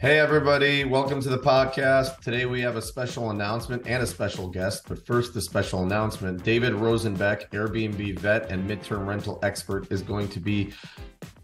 [0.00, 0.84] Hey, everybody.
[0.84, 2.20] Welcome to the podcast.
[2.20, 4.84] Today we have a special announcement and a special guest.
[4.86, 10.28] But first, the special announcement David Rosenbeck, Airbnb vet and midterm rental expert, is going
[10.28, 10.72] to be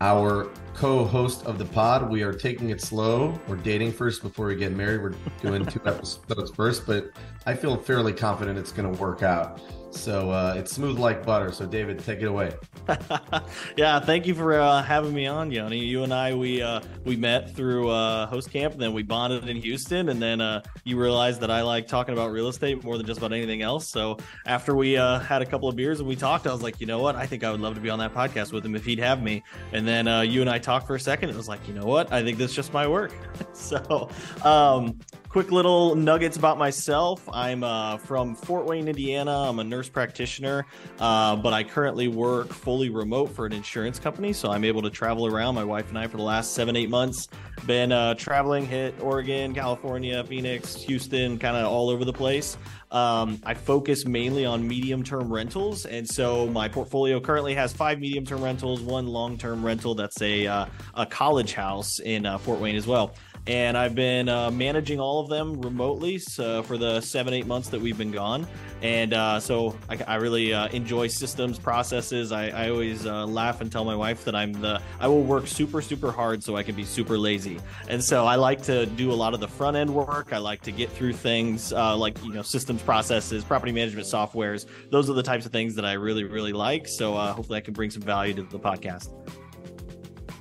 [0.01, 2.09] our co host of the pod.
[2.09, 3.37] We are taking it slow.
[3.49, 5.03] We're dating first before we get married.
[5.03, 7.11] We're doing two episodes first, but
[7.47, 9.61] I feel fairly confident it's going to work out.
[9.95, 11.53] So uh, it's smooth like butter.
[11.53, 12.53] So David, take it away.
[13.77, 15.79] yeah, thank you for uh, having me on, Yoni.
[15.79, 19.49] You and I we uh, we met through uh, host camp, and then we bonded
[19.49, 22.99] in Houston, and then uh, you realized that I like talking about real estate more
[22.99, 23.89] than just about anything else.
[23.89, 26.81] So after we uh, had a couple of beers and we talked, I was like,
[26.81, 27.17] you know what?
[27.17, 29.23] I think I would love to be on that podcast with him if he'd have
[29.23, 29.43] me.
[29.73, 31.31] And then you and I talked for a second.
[31.31, 32.13] It was like, you know what?
[32.13, 33.13] I think this just might work.
[33.53, 34.11] so
[34.43, 34.99] um,
[35.35, 37.29] quick little nuggets about myself.
[37.33, 39.49] I'm uh, from Fort Wayne, Indiana.
[39.49, 40.65] I'm a nurse practitioner,
[41.01, 44.33] uh, but I currently work fully remote for an insurance company.
[44.33, 45.57] So I'm able to travel around.
[45.57, 47.27] My wife and I, for the last seven, eight months,
[47.67, 52.57] been uh, traveling, hit Oregon, California, Phoenix, Houston, kind of all over the place.
[52.93, 55.85] Um, I focus mainly on medium term rentals.
[55.85, 60.23] And so my portfolio currently has five medium term rentals, one long term rental that's
[60.23, 64.51] a, uh, a college house in uh, Fort Wayne as well and I've been uh,
[64.51, 68.47] managing all of them remotely so for the seven eight months that we've been gone.
[68.81, 72.33] And uh, so I, I really uh, enjoy systems processes.
[72.33, 75.47] I, I always uh, laugh and tell my wife that I'm the I will work
[75.47, 77.61] super super hard so I can be super lazy.
[77.89, 80.33] And so I like to do a lot of the front end work.
[80.33, 84.67] I like to get through things uh, like you know systems processes, property management softwares.
[84.91, 86.89] Those are the types of things that I really really like.
[86.89, 89.11] So uh, hopefully I can bring some value to the podcast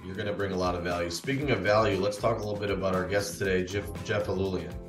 [0.06, 1.10] you're going to bring a lot of value.
[1.10, 4.83] Speaking of value, let's talk a little bit about our guest today, Jeff, Jeff Iloulian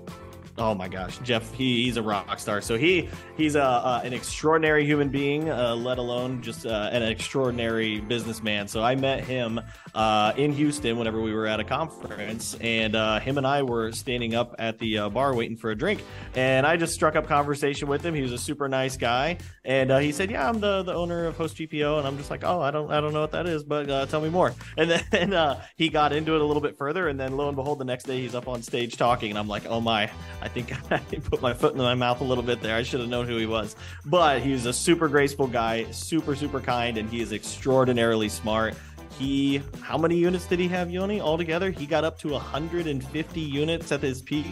[0.58, 2.60] oh my gosh, Jeff, he, he's a rock star.
[2.60, 8.00] So he he's a, an extraordinary human being, uh, let alone just uh, an extraordinary
[8.00, 8.68] businessman.
[8.68, 9.60] So I met him
[9.94, 13.92] uh, in Houston whenever we were at a conference, and uh, him and I were
[13.92, 16.02] standing up at the uh, bar waiting for a drink,
[16.34, 18.14] and I just struck up conversation with him.
[18.14, 21.26] He was a super nice guy, and uh, he said, "Yeah, I'm the, the owner
[21.26, 23.46] of Host GPO," and I'm just like, "Oh, I don't I don't know what that
[23.46, 27.08] is, but tell me more." And then he got into it a little bit further,
[27.08, 29.48] and then lo and behold, the next day he's up on stage talking, and I'm
[29.48, 30.10] like, "Oh my."
[30.44, 32.76] I think I put my foot in my mouth a little bit there.
[32.76, 33.74] I should have known who he was.
[34.04, 38.74] But he's a super graceful guy, super, super kind, and he is extraordinarily smart.
[39.18, 41.70] He, how many units did he have, Yoni, altogether?
[41.70, 44.46] He got up to 150 units at his peak.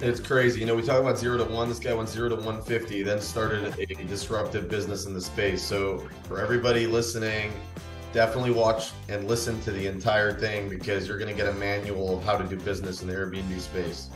[0.00, 0.60] It's crazy.
[0.60, 1.68] You know, we talk about zero to one.
[1.68, 5.62] This guy went zero to 150, then started a disruptive business in the space.
[5.62, 7.52] So, for everybody listening,
[8.12, 12.18] definitely watch and listen to the entire thing because you're going to get a manual
[12.18, 14.10] of how to do business in the Airbnb space.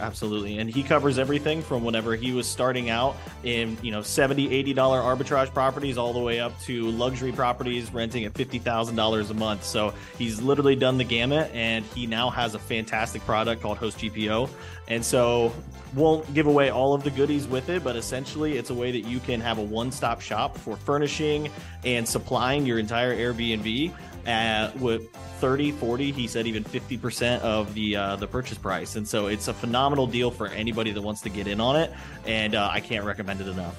[0.00, 0.58] Absolutely.
[0.58, 4.74] And he covers everything from whenever he was starting out in, you know, 70 $80
[4.74, 9.64] arbitrage properties all the way up to luxury properties renting at $50,000 a month.
[9.64, 13.98] So he's literally done the gamut and he now has a fantastic product called Host
[13.98, 14.48] GPO.
[14.88, 15.52] And so
[15.94, 19.08] won't give away all of the goodies with it, but essentially it's a way that
[19.08, 21.50] you can have a one-stop shop for furnishing
[21.84, 23.92] and supplying your entire Airbnb
[24.28, 29.08] at with 30 40 he said even 50% of the uh, the purchase price and
[29.08, 31.92] so it's a phenomenal deal for anybody that wants to get in on it
[32.26, 33.76] and uh, i can't recommend it enough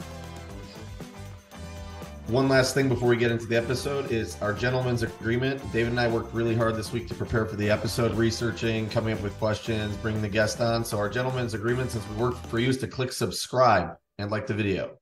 [2.30, 5.60] one last thing before we get into the episode is our gentleman's agreement.
[5.74, 9.16] David and I worked really hard this week to prepare for the episode, researching, coming
[9.16, 10.86] up with questions, bringing the guest on.
[10.86, 14.46] So, our gentleman's agreement, since we work for you, is to click subscribe and like
[14.46, 15.00] the video.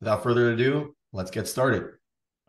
[0.00, 1.97] Without further ado, let's get started.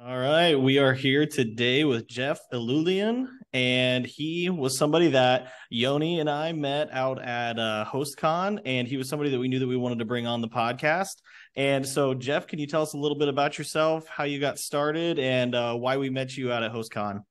[0.01, 6.21] All right, we are here today with Jeff Iloulian, and he was somebody that Yoni
[6.21, 9.67] and I met out at uh, HostCon, and he was somebody that we knew that
[9.67, 11.17] we wanted to bring on the podcast.
[11.57, 14.57] And so, Jeff, can you tell us a little bit about yourself, how you got
[14.57, 17.23] started, and uh, why we met you out at HostCon?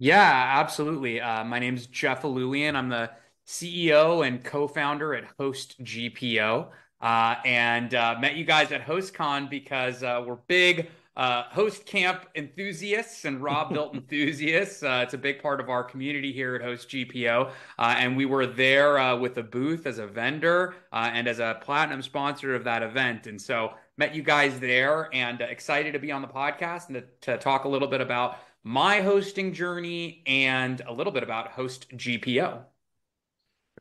[0.00, 1.20] Yeah, absolutely.
[1.20, 2.74] Uh, my name is Jeff Iloulian.
[2.74, 3.10] I'm the
[3.46, 6.70] CEO and co-founder at Host GPO,
[7.00, 12.26] uh, and uh, met you guys at HostCon because uh, we're big uh, host camp
[12.34, 14.82] enthusiasts and Robuilt enthusiasts.
[14.82, 17.50] Uh, it's a big part of our community here at Host GPO.
[17.78, 21.38] Uh, and we were there uh, with a booth as a vendor uh, and as
[21.38, 23.26] a platinum sponsor of that event.
[23.26, 27.32] And so met you guys there and excited to be on the podcast and to,
[27.32, 31.88] to talk a little bit about my hosting journey and a little bit about Host
[31.90, 32.62] GPO.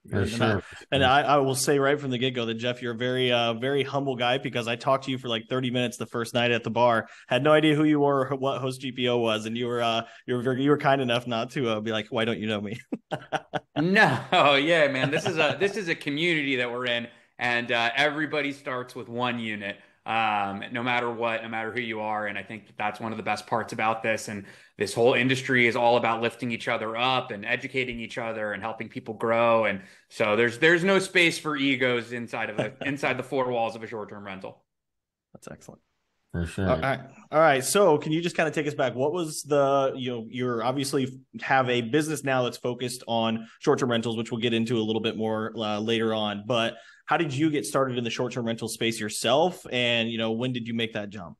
[0.09, 0.57] For and sure.
[0.57, 0.61] I,
[0.91, 3.31] and I, I, will say right from the get go that Jeff, you're a very,
[3.31, 6.33] uh, very humble guy because I talked to you for like 30 minutes the first
[6.33, 9.45] night at the bar, had no idea who you were or what host GPO was,
[9.45, 12.07] and you were, uh, you were, you were kind enough not to uh, be like,
[12.09, 12.77] why don't you know me?
[13.77, 17.07] no, yeah, man, this is a, this is a community that we're in,
[17.39, 19.77] and uh, everybody starts with one unit.
[20.05, 22.27] Um, no matter what, no matter who you are.
[22.27, 24.27] And I think that that's one of the best parts about this.
[24.27, 24.45] And
[24.77, 28.61] this whole industry is all about lifting each other up and educating each other and
[28.61, 29.65] helping people grow.
[29.65, 33.75] And so there's there's no space for egos inside of the inside the four walls
[33.75, 34.63] of a short term rental.
[35.33, 35.81] That's excellent.
[36.33, 36.67] For sure.
[36.67, 36.99] All right.
[37.31, 37.63] All right.
[37.63, 38.95] So can you just kind of take us back?
[38.95, 43.77] What was the, you know, you're obviously have a business now that's focused on short
[43.77, 46.44] term rentals, which we'll get into a little bit more uh, later on.
[46.47, 46.73] But
[47.05, 49.65] how did you get started in the short term rental space yourself?
[49.71, 51.38] And, you know, when did you make that jump?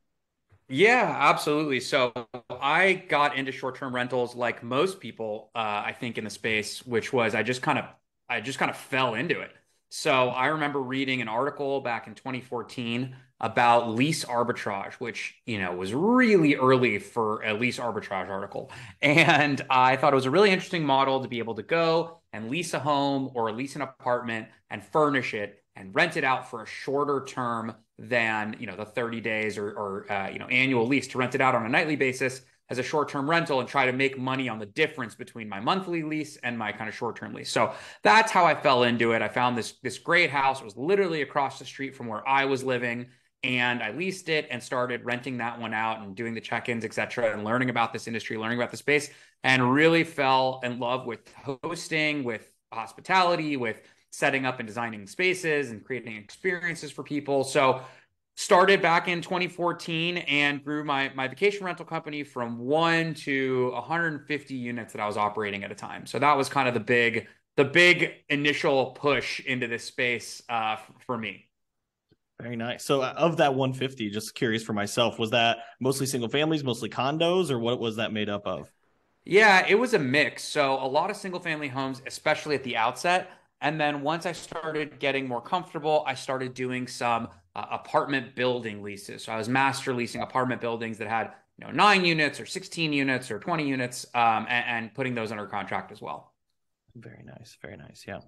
[0.70, 1.80] Yeah, absolutely.
[1.80, 2.14] So
[2.50, 6.86] I got into short term rentals like most people, uh, I think, in the space,
[6.86, 7.86] which was I just kind of,
[8.30, 9.52] I just kind of fell into it.
[9.90, 15.74] So I remember reading an article back in 2014 about lease arbitrage, which, you know,
[15.76, 18.72] was really early for a lease arbitrage article.
[19.02, 22.50] And I thought it was a really interesting model to be able to go and
[22.50, 26.64] lease a home or lease an apartment and furnish it and rent it out for
[26.64, 30.88] a shorter term than, you know, the 30 days or, or uh, you know, annual
[30.88, 33.86] lease to rent it out on a nightly basis as a short-term rental and try
[33.86, 37.34] to make money on the difference between my monthly lease and my kind of short-term
[37.34, 37.52] lease.
[37.52, 39.22] So that's how I fell into it.
[39.22, 40.62] I found this this great house.
[40.62, 43.08] It was literally across the street from where I was living
[43.44, 46.94] and I leased it and started renting that one out and doing the check-ins, et
[46.94, 49.10] cetera, and learning about this industry, learning about the space,
[49.44, 51.20] and really fell in love with
[51.64, 53.82] hosting, with hospitality, with
[54.12, 57.44] setting up and designing spaces and creating experiences for people.
[57.44, 57.82] So
[58.36, 64.54] started back in 2014 and grew my my vacation rental company from 1 to 150
[64.56, 66.06] units that I was operating at a time.
[66.06, 70.78] So that was kind of the big the big initial push into this space uh,
[71.06, 71.46] for me.
[72.42, 72.84] Very nice.
[72.84, 76.90] So uh, of that 150, just curious for myself, was that mostly single families, mostly
[76.90, 78.70] condos, or what was that made up of?
[79.24, 80.44] Yeah, it was a mix.
[80.44, 83.32] So a lot of single family homes, especially at the outset.
[83.62, 88.84] And then once I started getting more comfortable, I started doing some uh, apartment building
[88.84, 89.24] leases.
[89.24, 92.92] So I was master leasing apartment buildings that had you know nine units or 16
[92.92, 96.34] units or 20 units um, and, and, putting those under contract as well.
[96.96, 97.58] Very nice.
[97.62, 98.04] Very nice.
[98.08, 98.20] Yeah.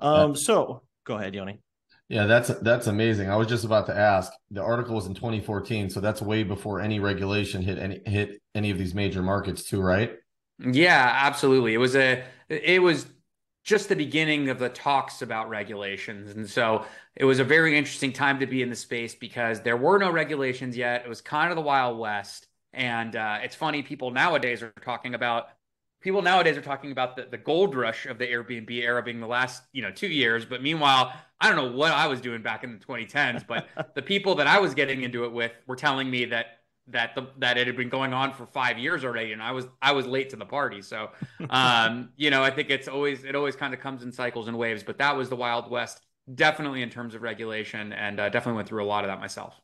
[0.00, 1.60] Um, so go ahead, Yoni.
[2.08, 3.30] Yeah, that's that's amazing.
[3.30, 4.32] I was just about to ask.
[4.50, 8.70] The article was in 2014, so that's way before any regulation hit any hit any
[8.70, 10.12] of these major markets too, right?
[10.58, 11.74] Yeah, absolutely.
[11.74, 13.06] It was a it was
[13.64, 16.30] just the beginning of the talks about regulations.
[16.30, 16.86] And so
[17.16, 20.10] it was a very interesting time to be in the space because there were no
[20.10, 21.04] regulations yet.
[21.04, 22.46] It was kind of the Wild West.
[22.72, 25.48] And uh, it's funny, people nowadays are talking about
[26.06, 29.26] people nowadays are talking about the, the gold rush of the Airbnb era being the
[29.26, 30.44] last, you know, two years.
[30.44, 33.66] But meanwhile, I don't know what I was doing back in the 2010s, but
[33.96, 37.26] the people that I was getting into it with were telling me that that the
[37.38, 40.06] that it had been going on for five years already, and I was I was
[40.06, 40.80] late to the party.
[40.80, 41.10] So,
[41.50, 44.56] um, you know, I think it's always it always kind of comes in cycles and
[44.56, 44.84] waves.
[44.84, 48.68] But that was the Wild West, definitely in terms of regulation, and uh, definitely went
[48.68, 49.60] through a lot of that myself.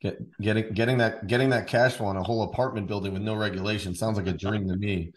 [0.00, 3.34] Get, getting getting that getting that cash flow on a whole apartment building with no
[3.34, 5.12] regulation sounds like a dream to me.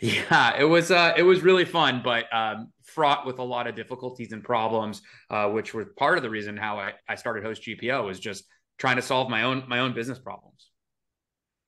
[0.00, 3.74] Yeah, it was uh, it was really fun, but um, fraught with a lot of
[3.74, 7.62] difficulties and problems, uh, which was part of the reason how I, I started Host
[7.62, 8.44] GPO was just
[8.78, 10.70] trying to solve my own my own business problems.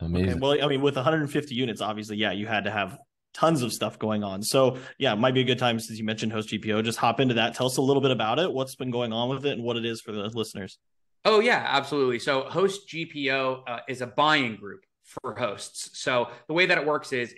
[0.01, 0.31] Amazing.
[0.31, 2.99] Okay, well, I mean, with 150 units, obviously, yeah, you had to have
[3.35, 4.43] tons of stuff going on.
[4.43, 6.85] So, yeah, it might be a good time since you mentioned Host GPO.
[6.85, 7.55] Just hop into that.
[7.55, 9.77] Tell us a little bit about it, what's been going on with it, and what
[9.77, 10.79] it is for the listeners.
[11.25, 12.19] Oh yeah, absolutely.
[12.19, 15.91] So, Host GPO uh, is a buying group for hosts.
[16.01, 17.35] So, the way that it works is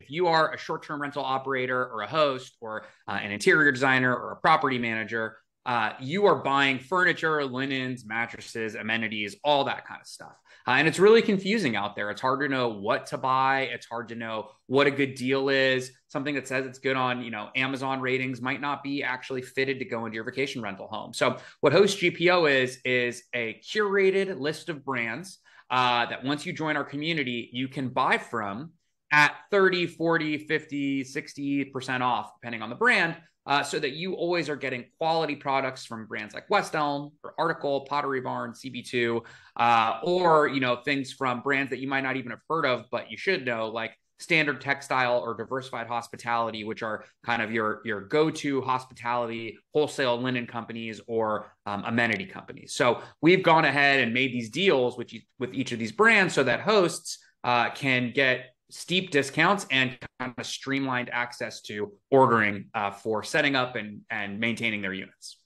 [0.00, 4.14] if you are a short-term rental operator or a host or uh, an interior designer
[4.14, 10.00] or a property manager uh, you are buying furniture, linens, mattresses, amenities, all that kind
[10.00, 10.36] of stuff.
[10.68, 12.08] Uh, and it's really confusing out there.
[12.10, 13.62] It's hard to know what to buy.
[13.72, 15.90] It's hard to know what a good deal is.
[16.06, 19.80] Something that says it's good on, you know, Amazon ratings might not be actually fitted
[19.80, 21.12] to go into your vacation rental home.
[21.12, 26.52] So what Host GPO is is a curated list of brands uh, that once you
[26.52, 28.70] join our community, you can buy from
[29.12, 34.48] at 30, 40, 50, 60% off, depending on the brand uh, so that you always
[34.48, 39.20] are getting quality products from brands like West Elm or Article, Pottery Barn, CB2,
[39.56, 42.86] uh, or you know things from brands that you might not even have heard of,
[42.90, 47.82] but you should know, like Standard Textile or Diversified Hospitality, which are kind of your
[47.84, 52.74] your go-to hospitality wholesale linen companies or um, amenity companies.
[52.74, 56.42] So we've gone ahead and made these deals with with each of these brands so
[56.42, 62.90] that hosts uh, can get steep discounts and kind of streamlined access to ordering uh,
[62.90, 65.38] for setting up and, and maintaining their units.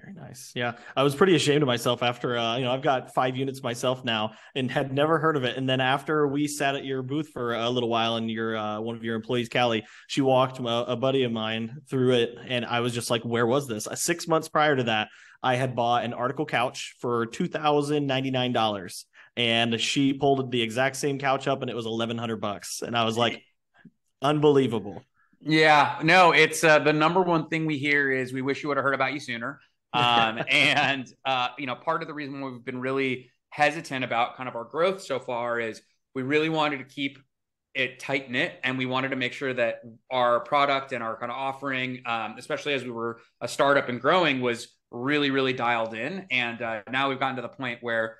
[0.00, 0.52] Very nice.
[0.54, 3.64] Yeah, I was pretty ashamed of myself after uh, you know I've got five units
[3.64, 5.56] myself now and had never heard of it.
[5.56, 8.80] And then after we sat at your booth for a little while, and your uh,
[8.80, 12.64] one of your employees, Callie, she walked a, a buddy of mine through it, and
[12.64, 15.08] I was just like, "Where was this?" Uh, six months prior to that,
[15.42, 19.04] I had bought an article couch for two thousand ninety nine dollars,
[19.38, 22.96] and she pulled the exact same couch up, and it was eleven hundred bucks, and
[22.96, 23.42] I was like,
[24.20, 25.02] "Unbelievable."
[25.40, 28.76] Yeah, no, it's uh, the number one thing we hear is we wish you would
[28.76, 29.60] have heard about you sooner.
[29.92, 34.48] Um, and uh, you know, part of the reason we've been really hesitant about kind
[34.48, 35.80] of our growth so far is
[36.14, 37.20] we really wanted to keep
[37.74, 41.30] it tight knit, and we wanted to make sure that our product and our kind
[41.30, 45.94] of offering, um, especially as we were a startup and growing, was really really dialed
[45.94, 46.26] in.
[46.32, 48.16] And uh, now we've gotten to the point where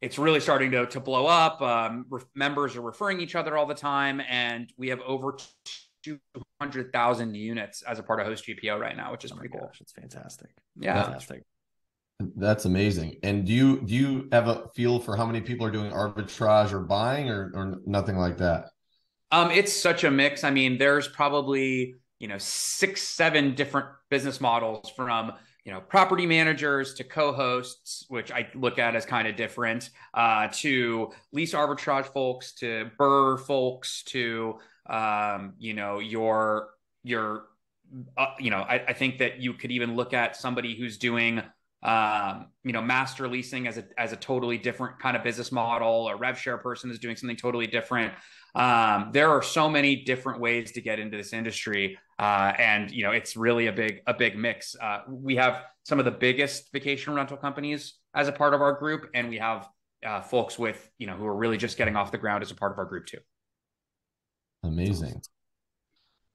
[0.00, 1.60] it's really starting to to blow up.
[1.60, 5.36] Um, re- members are referring each other all the time, and we have over
[6.04, 9.70] 200,000 units as a part of Host GPO right now, which is oh pretty cool.
[9.80, 10.50] It's fantastic.
[10.78, 11.02] Yeah.
[11.02, 11.42] Fantastic.
[12.36, 13.16] That's amazing.
[13.22, 16.72] And do you do you have a feel for how many people are doing arbitrage
[16.72, 18.70] or buying or or nothing like that?
[19.30, 20.42] Um, it's such a mix.
[20.42, 25.32] I mean, there's probably you know six, seven different business models from
[25.64, 30.48] you know property managers to co-hosts, which I look at as kind of different, uh,
[30.54, 36.70] to lease arbitrage folks, to BRRRR folks, to um, you know, your
[37.02, 37.44] your
[38.16, 41.42] uh, you know, I, I, think that you could even look at somebody who's doing
[41.82, 46.08] um, you know, master leasing as a as a totally different kind of business model,
[46.08, 48.12] a rev share person is doing something totally different.
[48.54, 53.04] Um, there are so many different ways to get into this industry, uh, and you
[53.04, 54.74] know, it's really a big a big mix.
[54.74, 58.72] Uh, we have some of the biggest vacation rental companies as a part of our
[58.72, 59.68] group, and we have
[60.04, 62.56] uh, folks with you know who are really just getting off the ground as a
[62.56, 63.18] part of our group too.
[64.64, 65.22] Amazing.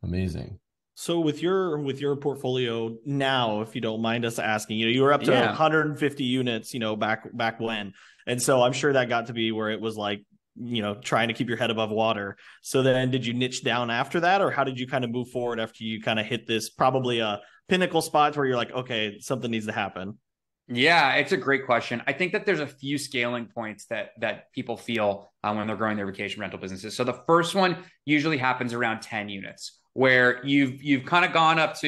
[0.03, 0.59] Amazing.
[0.95, 4.91] So with your with your portfolio now, if you don't mind us asking, you know,
[4.91, 5.47] you were up to yeah.
[5.47, 7.93] 150 units, you know, back back when.
[8.27, 10.23] And so I'm sure that got to be where it was like,
[10.55, 12.38] you know, trying to keep your head above water.
[12.62, 15.29] So then did you niche down after that or how did you kind of move
[15.29, 19.17] forward after you kind of hit this probably a pinnacle spot where you're like, okay,
[19.19, 20.19] something needs to happen?
[20.67, 22.01] Yeah, it's a great question.
[22.07, 25.75] I think that there's a few scaling points that that people feel uh, when they're
[25.75, 26.95] growing their vacation rental businesses.
[26.95, 31.59] So the first one usually happens around 10 units, where you've you've kind of gone
[31.59, 31.88] up to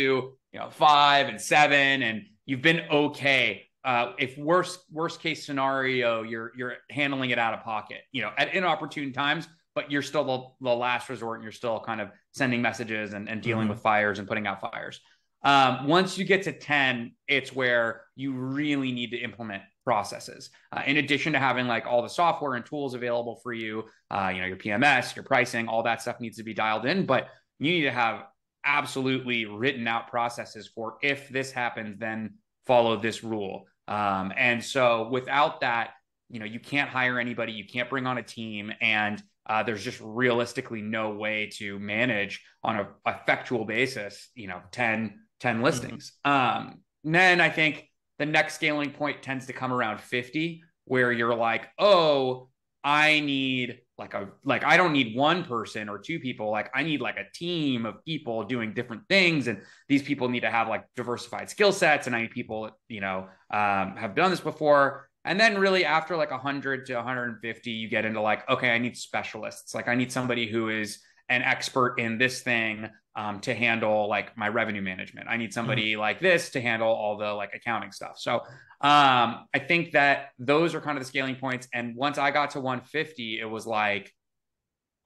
[0.52, 3.64] you know five and seven, and you've been okay.
[3.84, 8.32] Uh, if worst worst case scenario, you're you're handling it out of pocket, you know,
[8.38, 12.10] at inopportune times, but you're still the, the last resort, and you're still kind of
[12.32, 13.72] sending messages and, and dealing mm-hmm.
[13.72, 15.02] with fires and putting out fires.
[15.44, 20.50] Um, once you get to 10, it's where you really need to implement processes.
[20.72, 24.32] Uh, in addition to having like all the software and tools available for you, uh,
[24.34, 27.28] you know, your PMS, your pricing, all that stuff needs to be dialed in, but
[27.60, 28.24] you need to have
[28.66, 32.36] absolutely written out processes for if this happens, then
[32.66, 33.66] follow this rule.
[33.88, 35.92] Um, and so without that,
[36.30, 39.84] you know, you can't hire anybody, you can't bring on a team, and uh, there's
[39.84, 45.64] just realistically no way to manage on a effectual basis, you know, 10, 10 mm-hmm.
[45.64, 46.14] listings.
[46.26, 46.58] Mm-hmm.
[46.58, 51.36] Um, then I think the next scaling point tends to come around 50, where you're
[51.36, 52.50] like, oh,
[52.84, 56.52] I need like a like I don't need one person or two people.
[56.52, 60.42] Like I need like a team of people doing different things, and these people need
[60.42, 62.08] to have like diversified skill sets.
[62.08, 65.10] And I need people, you know, um, have done this before.
[65.24, 68.96] And then really after like 100 to 150, you get into like, okay, I need
[68.96, 69.74] specialists.
[69.74, 74.38] Like I need somebody who is an expert in this thing um, to handle like
[74.38, 75.28] my revenue management.
[75.30, 76.02] I need somebody mm-hmm.
[76.02, 78.20] like this to handle all the like accounting stuff.
[78.20, 78.36] So
[78.82, 81.68] um, I think that those are kind of the scaling points.
[81.74, 84.14] And once I got to 150, it was like,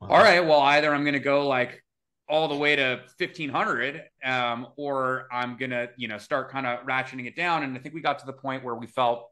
[0.01, 0.07] wow.
[0.09, 1.83] all right, well, either I'm going to go like
[2.27, 6.85] all the way to 1500 um, or I'm going to, you know, start kind of
[6.85, 7.63] ratcheting it down.
[7.63, 9.29] And I think we got to the point where we felt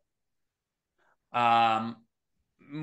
[1.34, 1.98] um,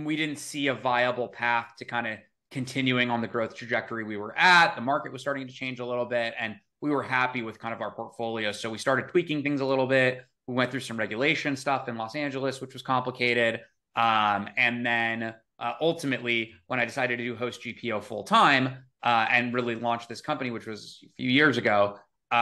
[0.04, 2.18] we didn't see a viable path to kind of
[2.54, 4.76] continuing on the growth trajectory we were at.
[4.76, 7.75] The market was starting to change a little bit, and we were happy with kind
[7.75, 8.52] of our portfolio.
[8.52, 10.25] So we started tweaking things a little bit.
[10.46, 13.61] We went through some regulation stuff in Los Angeles, which was complicated.
[13.96, 19.26] Um, and then uh, ultimately, when I decided to do host GPO full time uh,
[19.28, 21.99] and really launch this company, which was a few years ago,
[22.30, 22.34] uh,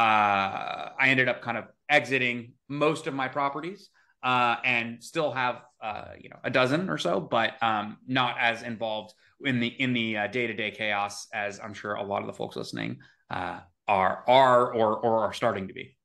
[1.00, 3.88] I ended up kind of exiting most of my properties
[4.23, 8.62] uh, and still have uh, you know a dozen or so, but um, not as
[8.62, 12.26] involved in the in the day to day chaos as I'm sure a lot of
[12.26, 12.99] the folks listening
[13.30, 15.96] uh, are are or or are starting to be.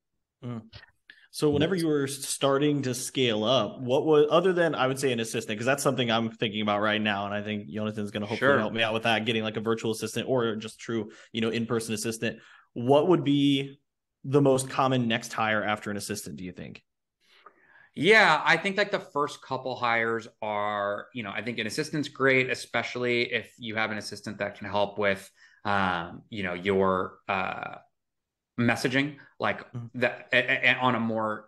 [0.44, 0.62] Mm.
[1.32, 5.12] So whenever you were starting to scale up, what was other than I would say
[5.12, 8.22] an assistant because that's something I'm thinking about right now, and I think Jonathan's going
[8.22, 8.60] to hopefully sure.
[8.60, 11.50] help me out with that, getting like a virtual assistant or just true, you know,
[11.50, 12.39] in person assistant.
[12.74, 13.77] What would be
[14.24, 16.38] the most common next hire after an assistant?
[16.38, 16.84] Do you think?
[18.00, 22.10] Yeah, I think like the first couple hires are, you know, I think an assistant's
[22.10, 25.27] great, especially if you have an assistant that can help with,
[25.66, 27.77] um, you know, your uh,
[28.60, 30.00] messaging, like mm-hmm.
[30.01, 31.48] that, and on a more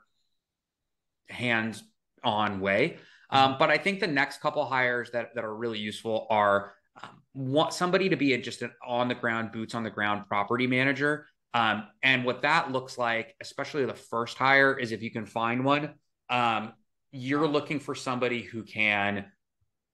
[1.30, 2.98] hands-on way.
[3.30, 3.60] Um, mm-hmm.
[3.60, 7.74] but I think the next couple hires that that are really useful are um, want
[7.74, 11.28] somebody to be a, just an on the ground, boots on the ground property manager.
[11.54, 15.64] Um, and what that looks like, especially the first hire, is if you can find
[15.64, 15.94] one
[16.30, 16.74] um,
[17.12, 19.26] you're looking for somebody who can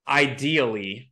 [0.08, 1.12] ideally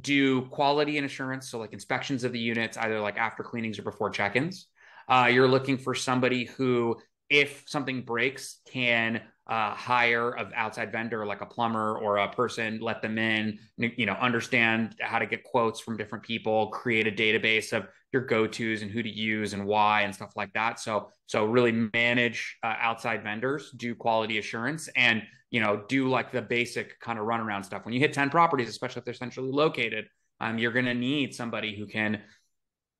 [0.00, 3.82] do quality and assurance, so like inspections of the units, either like after cleanings or
[3.82, 4.68] before check-ins.
[5.08, 6.96] Uh, you're looking for somebody who,
[7.28, 12.78] if something breaks, can uh, hire of outside vendor like a plumber or a person,
[12.80, 17.10] let them in, you know, understand how to get quotes from different people, create a
[17.10, 20.78] database of your go-tos and who to use and why and stuff like that.
[20.78, 26.32] So, so really manage uh, outside vendors, do quality assurance, and you know, do like
[26.32, 27.84] the basic kind of runaround stuff.
[27.84, 30.06] When you hit ten properties, especially if they're centrally located,
[30.40, 32.22] um, you're going to need somebody who can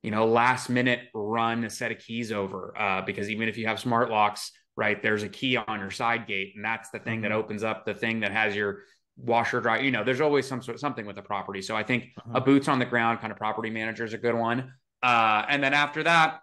[0.02, 3.66] you know, last minute run a set of keys over uh, because even if you
[3.66, 5.02] have smart locks, right?
[5.02, 7.30] There's a key on your side gate, and that's the thing mm-hmm.
[7.30, 8.80] that opens up the thing that has your
[9.16, 9.80] washer dry.
[9.80, 11.62] You know, there's always some sort of something with the property.
[11.62, 12.36] So I think mm-hmm.
[12.36, 14.72] a boots on the ground kind of property manager is a good one.
[15.02, 16.40] Uh, and then after that,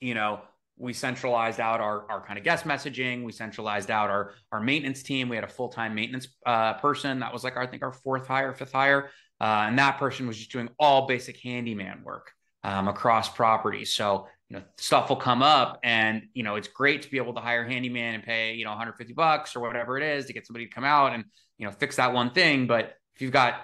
[0.00, 0.40] you know,
[0.76, 3.24] we centralized out our, our kind of guest messaging.
[3.24, 5.28] We centralized out our our maintenance team.
[5.28, 7.92] We had a full time maintenance uh, person that was like our, I think our
[7.92, 9.10] fourth hire, fifth hire,
[9.40, 12.32] uh, and that person was just doing all basic handyman work
[12.64, 13.94] um, across properties.
[13.94, 17.40] So know stuff will come up and you know it's great to be able to
[17.40, 20.46] hire a handyman and pay you know 150 bucks or whatever it is to get
[20.46, 21.24] somebody to come out and
[21.58, 22.66] you know fix that one thing.
[22.66, 23.54] But if you've got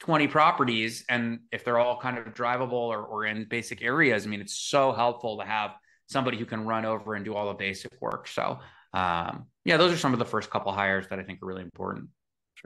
[0.00, 4.28] 20 properties and if they're all kind of drivable or, or in basic areas i
[4.28, 5.72] mean it's so helpful to have
[6.08, 8.26] somebody who can run over and do all the basic work.
[8.26, 8.58] So
[8.92, 11.62] um, yeah those are some of the first couple hires that i think are really
[11.62, 12.08] important.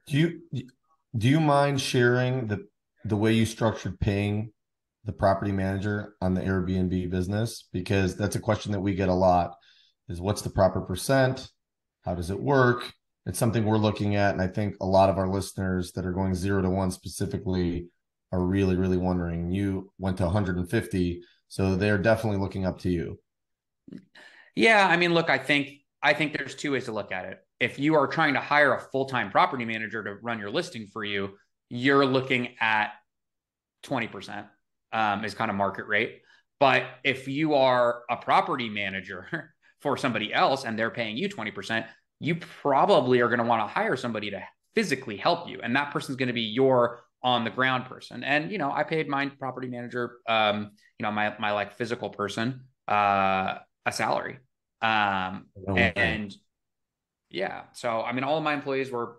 [0.06, 0.40] Do you
[1.16, 2.66] do you mind sharing the
[3.04, 4.52] the way you structured paying
[5.06, 7.68] the property manager on the Airbnb business?
[7.72, 9.54] Because that's a question that we get a lot
[10.08, 11.48] is what's the proper percent?
[12.04, 12.92] How does it work?
[13.24, 14.32] It's something we're looking at.
[14.32, 17.88] And I think a lot of our listeners that are going zero to one specifically
[18.32, 19.50] are really, really wondering.
[19.50, 21.22] You went to 150.
[21.48, 23.18] So they're definitely looking up to you.
[24.54, 24.86] Yeah.
[24.86, 25.70] I mean, look, I think
[26.02, 27.38] I think there's two ways to look at it.
[27.58, 31.04] If you are trying to hire a full-time property manager to run your listing for
[31.04, 31.36] you,
[31.68, 32.92] you're looking at
[33.84, 34.46] 20%
[34.92, 36.22] um, is kind of market rate.
[36.58, 41.86] But if you are a property manager for somebody else and they're paying you 20%,
[42.20, 44.42] you probably are going to want to hire somebody to
[44.74, 45.60] physically help you.
[45.62, 48.22] And that person's going to be your on the ground person.
[48.22, 52.10] And, you know, I paid my property manager, um, you know, my, my like physical
[52.10, 54.38] person, uh, a salary.
[54.80, 55.92] Um, okay.
[55.96, 56.34] and
[57.30, 59.16] yeah, so, I mean, all of my employees were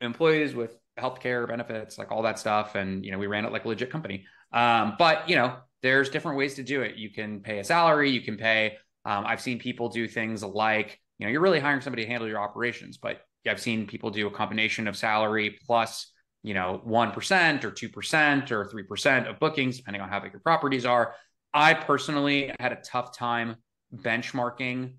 [0.00, 2.74] employees with healthcare benefits, like all that stuff.
[2.74, 4.24] And, you know, we ran it like a legit company.
[4.52, 6.96] Um, but you know, there's different ways to do it.
[6.96, 8.10] You can pay a salary.
[8.10, 8.76] You can pay.
[9.04, 12.28] Um, I've seen people do things like you know you're really hiring somebody to handle
[12.28, 17.12] your operations, but I've seen people do a combination of salary plus you know one
[17.12, 20.84] percent or two percent or three percent of bookings, depending on how big your properties
[20.84, 21.14] are.
[21.54, 23.56] I personally had a tough time
[23.94, 24.92] benchmarking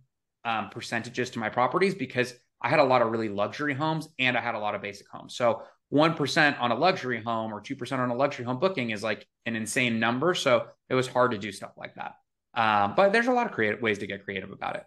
[0.46, 4.38] um, percentages to my properties because I had a lot of really luxury homes and
[4.38, 5.36] I had a lot of basic homes.
[5.36, 5.62] So
[5.94, 9.56] 1% on a luxury home or 2% on a luxury home booking is like an
[9.56, 10.34] insane number.
[10.34, 12.14] So it was hard to do stuff like that.
[12.54, 14.84] Um, but there's a lot of creative ways to get creative about it.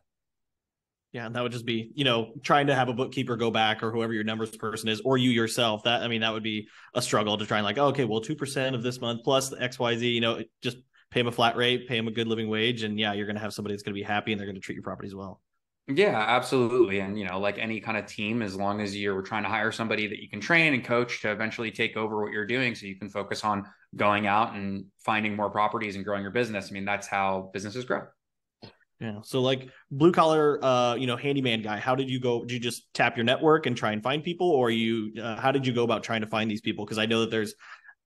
[1.12, 3.82] Yeah, and that would just be, you know, trying to have a bookkeeper go back
[3.82, 5.82] or whoever your numbers person is, or you yourself.
[5.82, 8.22] That I mean, that would be a struggle to try and like, oh, okay, well,
[8.22, 10.08] two percent of this month plus the X Y Z.
[10.08, 10.78] You know, just
[11.10, 13.36] pay them a flat rate, pay them a good living wage, and yeah, you're going
[13.36, 15.14] to have somebody that's going to be happy and they're going to treat your properties
[15.14, 15.41] well.
[15.88, 17.00] Yeah, absolutely.
[17.00, 19.72] And, you know, like any kind of team, as long as you're trying to hire
[19.72, 22.86] somebody that you can train and coach to eventually take over what you're doing so
[22.86, 23.64] you can focus on
[23.96, 26.68] going out and finding more properties and growing your business.
[26.70, 28.02] I mean, that's how businesses grow.
[29.00, 29.18] Yeah.
[29.24, 32.42] So like blue collar, uh, you know, handyman guy, how did you go?
[32.44, 35.50] Did you just tap your network and try and find people or you, uh, how
[35.50, 36.86] did you go about trying to find these people?
[36.86, 37.54] Cause I know that there's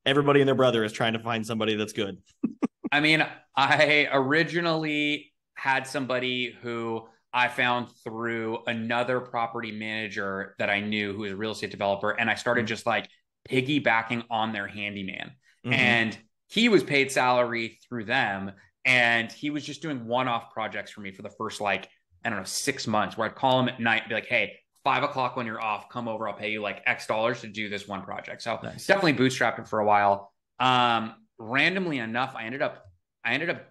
[0.07, 2.17] everybody and their brother is trying to find somebody that's good.
[2.93, 10.81] I mean, I originally had somebody who I found through another property manager that I
[10.81, 12.13] knew who was a real estate developer.
[12.13, 12.69] And I started mm-hmm.
[12.69, 13.11] just like
[13.47, 15.33] piggybacking on their handyman.
[15.63, 15.73] Mm-hmm.
[15.75, 18.53] And he was paid salary through them.
[18.87, 21.91] And he was just doing one off projects for me for the first like,
[22.25, 24.55] I don't know, six months where I'd call him at night and be like, hey,
[24.83, 26.27] five o'clock when you're off, come over.
[26.27, 28.41] I'll pay you like X dollars to do this one project.
[28.41, 28.87] So nice.
[28.87, 30.33] definitely bootstrapped him for a while.
[30.59, 32.87] Um, randomly enough, I ended up,
[33.23, 33.63] I ended up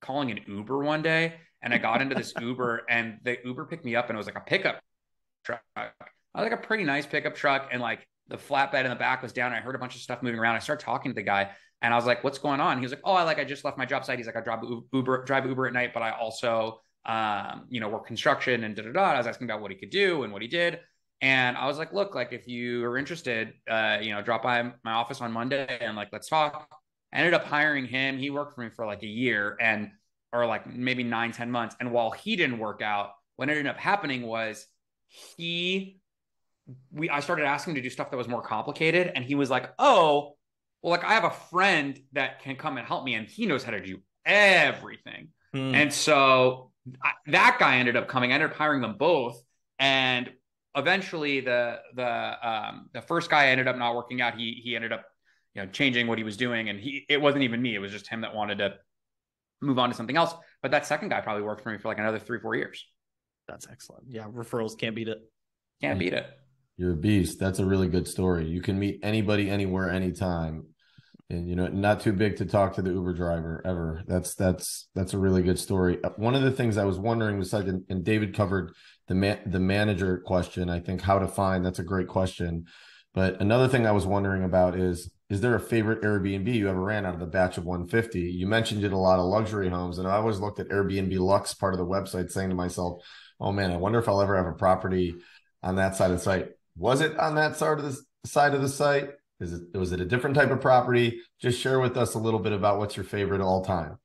[0.00, 3.84] calling an Uber one day and I got into this Uber and the Uber picked
[3.84, 4.80] me up and it was like a pickup
[5.44, 5.62] truck.
[5.76, 5.90] I
[6.40, 9.32] was like a pretty nice pickup truck, and like the flatbed in the back was
[9.32, 9.52] down.
[9.52, 10.56] I heard a bunch of stuff moving around.
[10.56, 11.50] I started talking to the guy,
[11.82, 13.64] and I was like, "What's going on?" He was like, "Oh, I like I just
[13.64, 14.60] left my job site." He's like, "I drive
[14.92, 18.82] Uber, drive Uber at night, but I also, um, you know, work construction and da
[18.82, 20.80] da da." I was asking about what he could do and what he did,
[21.20, 24.62] and I was like, "Look, like if you are interested, uh, you know, drop by
[24.84, 26.68] my office on Monday and like let's talk."
[27.12, 28.16] I ended up hiring him.
[28.16, 29.90] He worked for me for like a year and
[30.32, 31.76] or like maybe nine, 10 months.
[31.80, 34.66] And while he didn't work out, what ended up happening was
[35.36, 35.98] he
[36.92, 39.12] we I started asking him to do stuff that was more complicated.
[39.14, 40.36] And he was like, Oh,
[40.82, 43.62] well, like I have a friend that can come and help me, and he knows
[43.62, 45.28] how to do everything.
[45.52, 45.74] Hmm.
[45.74, 48.32] And so I, that guy ended up coming.
[48.32, 49.40] I ended up hiring them both,
[49.78, 50.30] and
[50.74, 54.36] eventually the the um, the first guy ended up not working out.
[54.36, 55.04] He he ended up
[55.54, 57.74] you know changing what he was doing, and he it wasn't even me.
[57.76, 58.74] It was just him that wanted to
[59.62, 60.34] move on to something else.
[60.60, 62.84] But that second guy probably worked for me for like another three four years.
[63.48, 64.04] That's excellent.
[64.08, 65.18] Yeah, referrals can't beat it.
[65.80, 66.26] Can't beat it.
[66.76, 67.38] You're a beast.
[67.38, 68.46] That's a really good story.
[68.46, 70.66] You can meet anybody, anywhere, anytime,
[71.28, 74.02] and you know, not too big to talk to the Uber driver ever.
[74.06, 76.02] That's that's that's a really good story.
[76.02, 78.72] Uh, one of the things I was wondering was like, and David covered
[79.08, 80.70] the man, the manager question.
[80.70, 81.64] I think how to find.
[81.64, 82.66] That's a great question.
[83.14, 86.78] But another thing I was wondering about is is there a favorite Airbnb you ever
[86.78, 88.20] ran out of the batch of 150?
[88.20, 91.54] You mentioned it a lot of luxury homes, and I always looked at Airbnb Luxe
[91.54, 93.02] part of the website, saying to myself,
[93.40, 95.16] "Oh man, I wonder if I'll ever have a property
[95.62, 98.60] on that side of the site." Was it on that side of the side of
[98.60, 99.08] the site?
[99.40, 101.22] Is it was it a different type of property?
[101.40, 103.96] Just share with us a little bit about what's your favorite all time.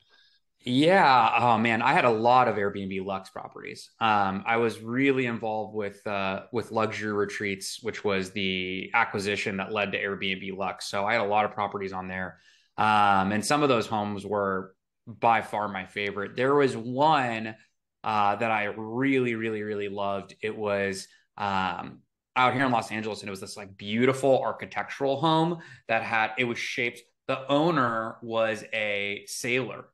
[0.69, 1.31] Yeah.
[1.39, 3.89] Oh man, I had a lot of Airbnb Luxe properties.
[4.01, 9.71] Um, I was really involved with uh, with luxury retreats, which was the acquisition that
[9.71, 10.89] led to Airbnb Luxe.
[10.89, 12.39] So I had a lot of properties on there,
[12.77, 14.75] um, and some of those homes were
[15.07, 16.35] by far my favorite.
[16.35, 17.55] There was one
[18.03, 20.35] uh, that I really, really, really loved.
[20.41, 21.99] It was um,
[22.35, 26.31] out here in Los Angeles, and it was this like beautiful architectural home that had
[26.37, 27.01] it was shaped.
[27.29, 29.85] The owner was a sailor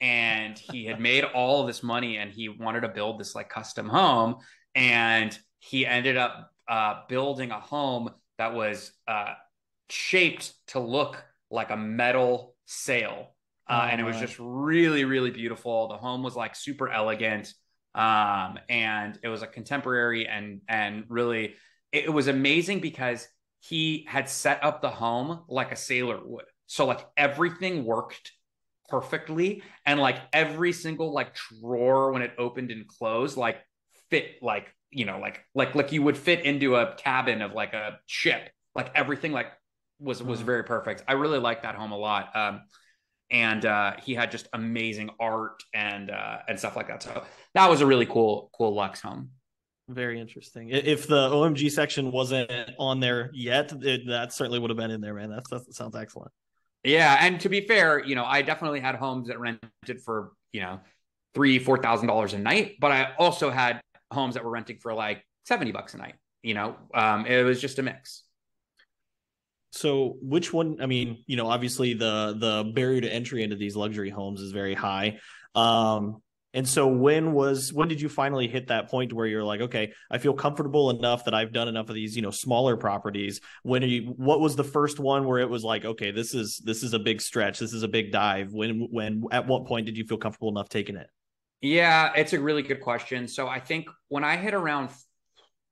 [0.00, 3.48] and he had made all of this money and he wanted to build this like
[3.48, 4.36] custom home.
[4.74, 9.34] And he ended up uh, building a home that was uh,
[9.90, 13.34] shaped to look like a metal sail.
[13.68, 15.88] Uh, oh, and it was just really really beautiful.
[15.88, 17.52] The home was like super elegant.
[17.94, 21.54] Um, and it was a contemporary and and really
[21.92, 26.44] it was amazing because he had set up the home like a sailor would.
[26.66, 28.32] So like everything worked
[28.90, 33.58] perfectly and like every single like drawer when it opened and closed like
[34.10, 37.72] fit like you know like like like you would fit into a cabin of like
[37.72, 39.46] a ship like everything like
[39.98, 40.46] was was mm-hmm.
[40.46, 42.62] very perfect i really liked that home a lot um
[43.30, 47.22] and uh he had just amazing art and uh and stuff like that so
[47.54, 49.30] that was a really cool cool lux home
[49.90, 50.68] very interesting.
[50.70, 55.00] If the OMG section wasn't on there yet, it, that certainly would have been in
[55.00, 55.30] there, man.
[55.30, 56.30] That's, that sounds excellent.
[56.84, 60.60] Yeah, and to be fair, you know, I definitely had homes that rented for you
[60.60, 60.80] know
[61.34, 64.94] three, four thousand dollars a night, but I also had homes that were renting for
[64.94, 66.14] like seventy bucks a night.
[66.42, 68.24] You know, um, it was just a mix.
[69.72, 70.78] So, which one?
[70.80, 74.52] I mean, you know, obviously the the barrier to entry into these luxury homes is
[74.52, 75.20] very high.
[75.54, 79.60] Um, and so when was when did you finally hit that point where you're like,
[79.60, 83.40] okay, I feel comfortable enough that I've done enough of these, you know, smaller properties.
[83.62, 86.60] When are you what was the first one where it was like, okay, this is
[86.64, 88.52] this is a big stretch, this is a big dive.
[88.52, 91.06] When when at what point did you feel comfortable enough taking it?
[91.60, 93.28] Yeah, it's a really good question.
[93.28, 94.90] So I think when I hit around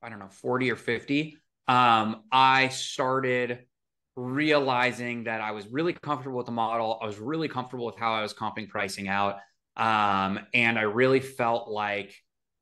[0.00, 3.64] I don't know, 40 or 50, um, I started
[4.14, 6.98] realizing that I was really comfortable with the model.
[7.02, 9.38] I was really comfortable with how I was comping pricing out.
[9.78, 12.14] Um, and I really felt like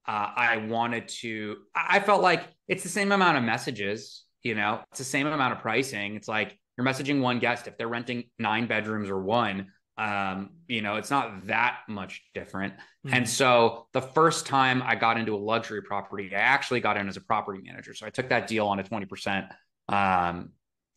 [0.07, 4.81] uh, I wanted to, I felt like it's the same amount of messages, you know,
[4.91, 6.15] it's the same amount of pricing.
[6.15, 7.67] It's like you're messaging one guest.
[7.67, 12.75] If they're renting nine bedrooms or one, um, you know, it's not that much different.
[12.75, 13.15] Mm-hmm.
[13.15, 17.09] And so the first time I got into a luxury property, I actually got in
[17.09, 17.95] as a property manager.
[17.95, 19.49] So I took that deal on a 20%,
[19.89, 20.51] um,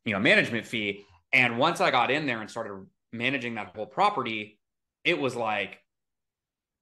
[0.03, 1.05] you know, management fee.
[1.31, 4.59] And once I got in there and started managing that whole property,
[5.05, 5.79] it was like,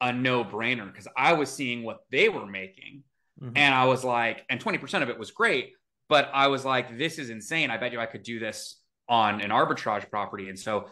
[0.02, 3.04] a no brainer because I was seeing what they were making.
[3.42, 3.56] Mm-hmm.
[3.56, 5.74] And I was like, and 20% of it was great,
[6.10, 7.70] but I was like, this is insane.
[7.70, 10.50] I bet you I could do this on an arbitrage property.
[10.50, 10.88] And so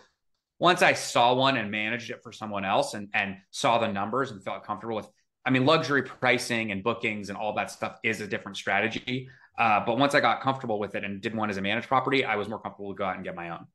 [0.60, 4.32] once I saw one and managed it for someone else and, and saw the numbers
[4.32, 5.08] and felt comfortable with,
[5.46, 9.28] I mean, luxury pricing and bookings and all that stuff is a different strategy.
[9.58, 12.26] Uh, but once I got comfortable with it and did one as a managed property,
[12.26, 13.68] I was more comfortable to go out and get my own.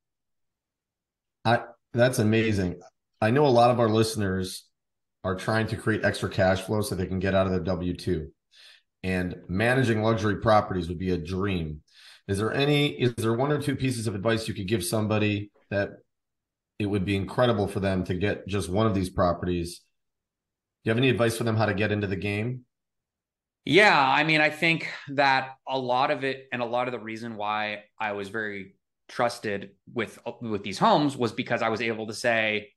[1.45, 1.63] I,
[1.93, 2.81] that's amazing.
[3.21, 4.65] I know a lot of our listeners
[5.25, 7.95] are trying to create extra cash flow so they can get out of their W
[7.95, 8.29] 2.
[9.03, 11.81] and managing luxury properties would be a dream.
[12.29, 15.51] Is there any, is there one or two pieces of advice you could give somebody
[15.71, 15.91] that
[16.79, 19.79] it would be incredible for them to get just one of these properties?
[19.79, 22.65] Do you have any advice for them how to get into the game?
[23.65, 26.99] Yeah, I mean, I think that a lot of it and a lot of the
[26.99, 28.77] reason why I was very
[29.09, 32.71] trusted with with these homes was because I was able to say,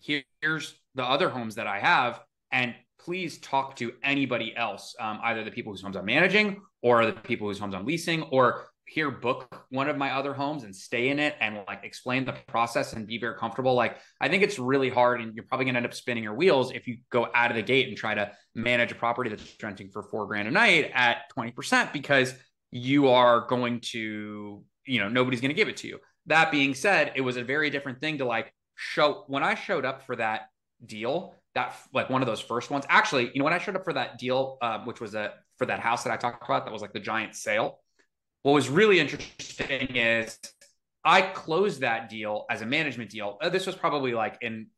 [0.00, 2.20] here's the other homes that I have,
[2.52, 7.06] and please talk to anybody else, um, either the people whose homes I'm managing or
[7.06, 10.74] the people whose homes I'm leasing, or here book one of my other homes and
[10.74, 13.74] stay in it and like explain the process and be very comfortable.
[13.74, 16.72] Like I think it's really hard and you're probably gonna end up spinning your wheels
[16.72, 19.90] if you go out of the gate and try to manage a property that's renting
[19.90, 22.34] for four grand a night at 20% because
[22.70, 25.98] you are going to, you know, nobody's gonna give it to you.
[26.26, 29.84] That being said, it was a very different thing to like show when I showed
[29.84, 30.48] up for that
[30.84, 32.84] deal, that like one of those first ones.
[32.88, 35.66] Actually, you know, when I showed up for that deal, uh, which was a for
[35.66, 37.80] that house that I talked about, that was like the giant sail
[38.42, 40.38] what was really interesting is
[41.04, 43.38] I closed that deal as a management deal.
[43.40, 44.68] Uh, this was probably like in,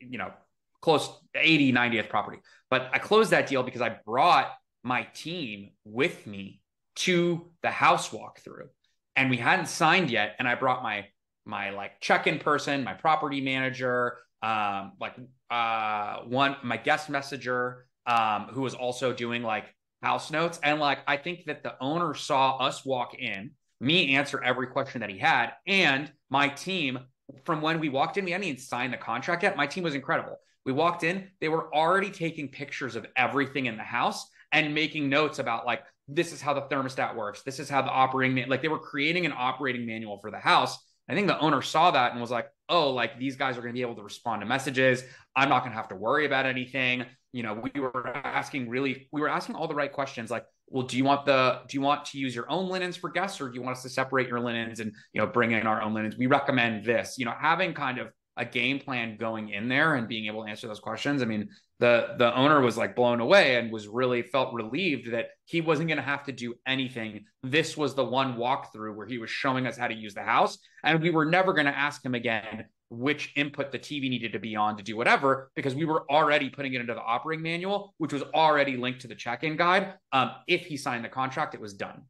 [0.00, 0.32] you know,
[0.80, 2.38] close 80, 90th property.
[2.70, 6.60] But I closed that deal because I brought my team with me
[6.96, 8.68] to the house walkthrough.
[9.16, 10.36] And we hadn't signed yet.
[10.38, 11.06] And I brought my
[11.44, 15.14] my like check-in person, my property manager, um, like
[15.50, 19.66] uh one my guest messenger, um, who was also doing like
[20.02, 20.58] house notes.
[20.62, 25.00] And like, I think that the owner saw us walk in, me answer every question
[25.00, 26.98] that he had, and my team
[27.44, 29.56] from when we walked in, we hadn't even signed the contract yet.
[29.56, 30.36] My team was incredible.
[30.66, 35.08] We walked in, they were already taking pictures of everything in the house and making
[35.08, 37.42] notes about like, this is how the thermostat works.
[37.42, 40.78] This is how the operating, like they were creating an operating manual for the house.
[41.08, 43.72] I think the owner saw that and was like, oh, like these guys are going
[43.72, 45.02] to be able to respond to messages.
[45.36, 47.04] I'm not going to have to worry about anything.
[47.32, 50.84] You know we were asking really we were asking all the right questions like well
[50.84, 53.48] do you want the do you want to use your own linens for guests or
[53.48, 55.94] do you want us to separate your linens and you know bring in our own
[55.94, 56.16] linens?
[56.16, 57.16] We recommend this.
[57.18, 60.50] You know having kind of a game plan going in there and being able to
[60.50, 61.48] answer those questions i mean
[61.84, 65.88] the the owner was like blown away and was really felt relieved that he wasn't
[65.88, 69.66] going to have to do anything this was the one walkthrough where he was showing
[69.66, 72.64] us how to use the house and we were never going to ask him again
[72.90, 76.48] which input the TV needed to be on to do whatever, because we were already
[76.48, 79.94] putting it into the operating manual, which was already linked to the check-in guide.
[80.12, 82.02] Um, if he signed the contract, it was done.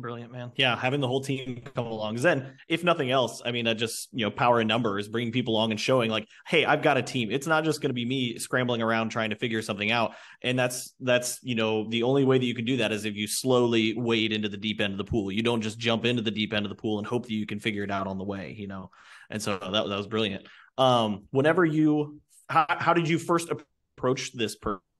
[0.00, 0.52] Brilliant, man.
[0.54, 2.16] Yeah, having the whole team come along.
[2.16, 5.54] Then, if nothing else, I mean, uh, just you know, power in numbers, bringing people
[5.54, 7.32] along and showing like, hey, I've got a team.
[7.32, 10.12] It's not just going to be me scrambling around trying to figure something out.
[10.40, 13.16] And that's that's you know, the only way that you can do that is if
[13.16, 15.32] you slowly wade into the deep end of the pool.
[15.32, 17.46] You don't just jump into the deep end of the pool and hope that you
[17.46, 18.54] can figure it out on the way.
[18.56, 18.90] You know,
[19.30, 20.46] and so that, that was brilliant.
[20.76, 23.50] Um, whenever you, how, how did you first
[23.96, 24.54] approach this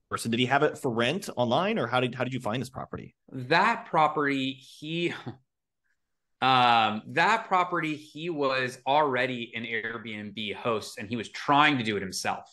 [0.08, 0.30] person?
[0.30, 2.70] Did he have it for rent online, or how did how did you find this
[2.70, 3.14] property?
[3.32, 5.12] That property, he,
[6.42, 11.96] um, that property, he was already an Airbnb host, and he was trying to do
[11.96, 12.44] it himself.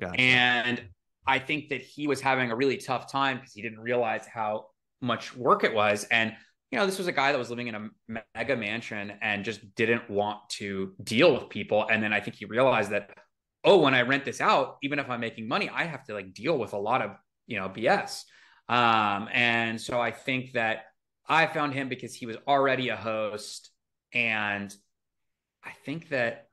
[0.00, 0.20] Gotcha.
[0.20, 0.82] And
[1.26, 4.66] I think that he was having a really tough time because he didn't realize how
[5.00, 6.34] much work it was, and
[6.70, 9.74] you know, this was a guy that was living in a mega mansion and just
[9.74, 11.86] didn't want to deal with people.
[11.90, 13.10] And then I think he realized that,
[13.64, 16.32] oh, when I rent this out, even if I'm making money, I have to like
[16.32, 17.12] deal with a lot of,
[17.46, 18.24] you know, BS.
[18.68, 20.86] Um, and so I think that
[21.28, 23.70] I found him because he was already a host.
[24.12, 24.74] And
[25.64, 26.48] I think that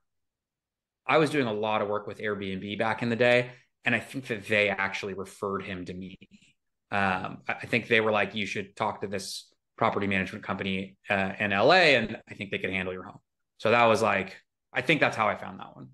[1.08, 3.52] I was doing a lot of work with Airbnb back in the day.
[3.86, 6.18] And I think that they actually referred him to me.
[6.91, 11.34] Um, I think they were like, you should talk to this property management company uh,
[11.39, 13.20] in LA, and I think they could handle your home.
[13.58, 14.38] So that was like,
[14.74, 15.89] I think that's how I found that one.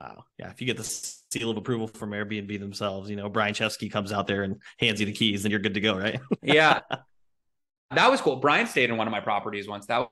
[0.00, 0.24] Wow.
[0.38, 0.50] Yeah.
[0.50, 4.12] If you get the seal of approval from Airbnb themselves, you know, Brian Chesky comes
[4.12, 6.20] out there and hands you the keys, and you're good to go, right?
[6.42, 6.80] yeah.
[7.90, 8.36] That was cool.
[8.36, 9.86] Brian stayed in one of my properties once.
[9.86, 10.08] That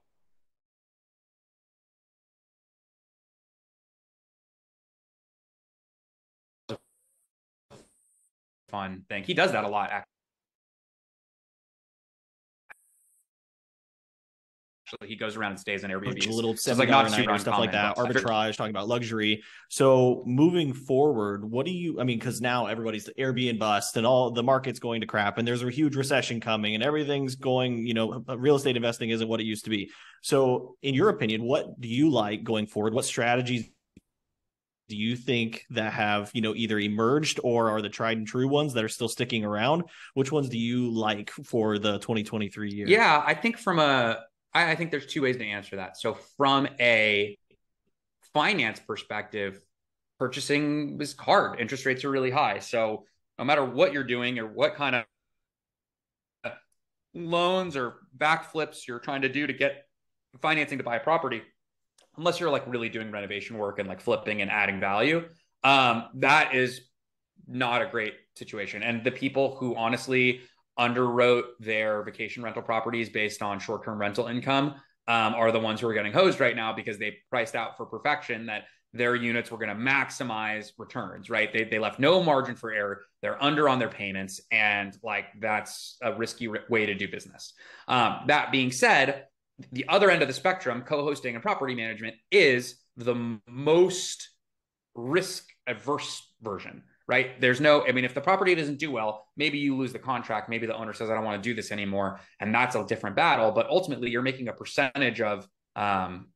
[8.68, 9.22] fun thing.
[9.22, 10.16] He does that a lot, actually.
[14.87, 16.29] Actually he goes around and stays in Airbnb.
[16.29, 17.96] Little so like not super stuff like that.
[17.96, 19.42] Arbitrage, talking about luxury.
[19.68, 22.01] So moving forward, what do you?
[22.01, 25.46] I mean, because now everybody's Airbnb bust and all the market's going to crap, and
[25.46, 27.87] there's a huge recession coming, and everything's going.
[27.87, 29.90] You know, uh, real estate investing isn't what it used to be.
[30.22, 32.94] So, in your opinion, what do you like going forward?
[32.94, 33.68] What strategies
[34.88, 38.46] do you think that have you know either emerged or are the tried and true
[38.46, 39.83] ones that are still sticking around
[40.14, 44.20] which ones do you like for the 2023 year yeah i think from a
[44.57, 45.99] I, I think there's two ways to answer that.
[45.99, 47.38] So from a
[48.33, 49.61] finance perspective,
[50.19, 51.61] purchasing is hard.
[51.61, 52.61] Interest rates are really high.
[52.61, 53.05] So
[53.38, 55.05] no matter what you're doing or what kind of
[57.14, 59.85] loans or backflips you're trying to do to get
[60.40, 61.42] financing to buy a property,
[62.16, 65.29] unless you're like really doing renovation work and like flipping and adding value,
[65.64, 66.81] um, that is
[67.47, 68.83] not a great situation.
[68.83, 70.40] And the people who honestly
[70.79, 74.75] underwrote their vacation rental properties based on short term rental income
[75.09, 77.87] um, are the ones who are getting hosed right now because they priced out for
[77.87, 81.53] perfection that their units were going to maximize returns, right?
[81.53, 83.03] They, they left no margin for error.
[83.21, 84.41] They're under on their payments.
[84.51, 87.53] And like that's a risky way to do business.
[87.89, 89.27] Um, that being said,
[89.73, 94.31] the other end of the spectrum, co hosting and property management, is the most
[94.95, 97.40] risk averse version right?
[97.40, 100.49] There's no, I mean, if the property doesn't do well, maybe you lose the contract.
[100.49, 102.21] Maybe the owner says, I don't want to do this anymore.
[102.40, 103.53] And that's a different battle.
[103.53, 106.29] But ultimately, you're making a percentage of um,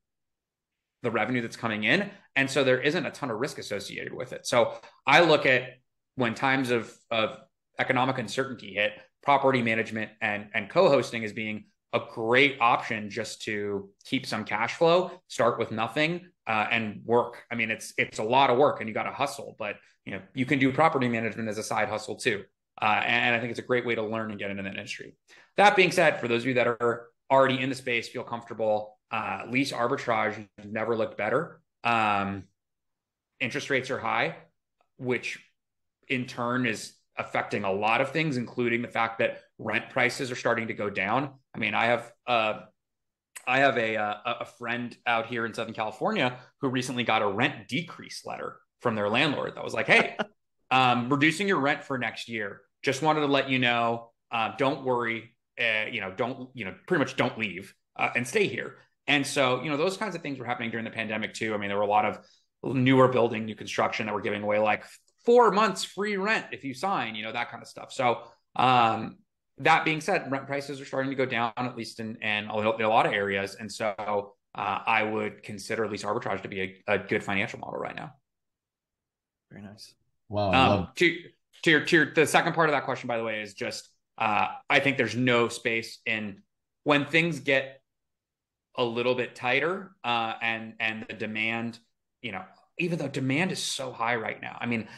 [1.02, 2.08] the revenue that's coming in.
[2.36, 4.46] And so there isn't a ton of risk associated with it.
[4.46, 4.74] So
[5.06, 5.78] I look at
[6.14, 7.38] when times of, of
[7.78, 13.42] economic uncertainty hit, property management and, and co hosting as being a great option just
[13.42, 17.44] to keep some cash flow, start with nothing, uh, and work.
[17.50, 19.56] I mean, it's it's a lot of work, and you got to hustle.
[19.58, 22.44] But you know, you can do property management as a side hustle too,
[22.80, 25.16] uh, and I think it's a great way to learn and get into that industry.
[25.56, 28.98] That being said, for those of you that are already in the space, feel comfortable,
[29.10, 31.60] uh, lease arbitrage never looked better.
[31.84, 32.44] Um,
[33.40, 34.36] interest rates are high,
[34.96, 35.38] which
[36.08, 40.36] in turn is affecting a lot of things, including the fact that rent prices are
[40.36, 41.34] starting to go down.
[41.54, 42.60] I mean, I have uh,
[43.46, 47.22] I have a, uh, a a friend out here in Southern California who recently got
[47.22, 50.16] a rent decrease letter from their landlord that was like, "Hey,
[50.70, 52.62] um, reducing your rent for next year.
[52.82, 54.10] Just wanted to let you know.
[54.32, 55.36] Uh, don't worry.
[55.60, 59.26] Uh, you know, don't you know, pretty much don't leave uh, and stay here." And
[59.26, 61.52] so, you know, those kinds of things were happening during the pandemic too.
[61.52, 62.18] I mean, there were a lot of
[62.62, 64.84] newer building, new construction that were giving away like
[65.26, 67.92] four months free rent if you sign, you know, that kind of stuff.
[67.92, 68.22] So,
[68.54, 69.16] um,
[69.60, 72.76] that being said, rent prices are starting to go down, at least in, in, a,
[72.76, 73.54] in a lot of areas.
[73.54, 73.94] And so
[74.54, 78.12] uh, I would consider lease arbitrage to be a, a, good financial model right now.
[79.50, 79.94] Very nice.
[80.28, 80.52] Wow.
[80.52, 81.16] Um, to,
[81.62, 83.88] to, your, to your, the second part of that question, by the way, is just
[84.18, 86.42] uh, I think there's no space in
[86.84, 87.80] when things get
[88.76, 91.78] a little bit tighter uh, and and the demand,
[92.22, 92.44] you know,
[92.78, 94.56] even though demand is so high right now.
[94.60, 94.88] I mean,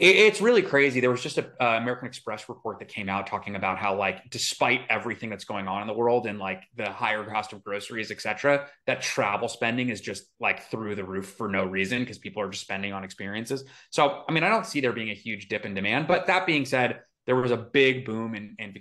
[0.00, 1.00] it's really crazy.
[1.00, 4.30] There was just a uh, American Express report that came out talking about how, like,
[4.30, 8.12] despite everything that's going on in the world and like the higher cost of groceries,
[8.12, 12.18] et cetera, that travel spending is just like through the roof for no reason because
[12.18, 13.64] people are just spending on experiences.
[13.90, 16.06] So, I mean, I don't see there being a huge dip in demand.
[16.06, 18.74] But that being said, there was a big boom in, in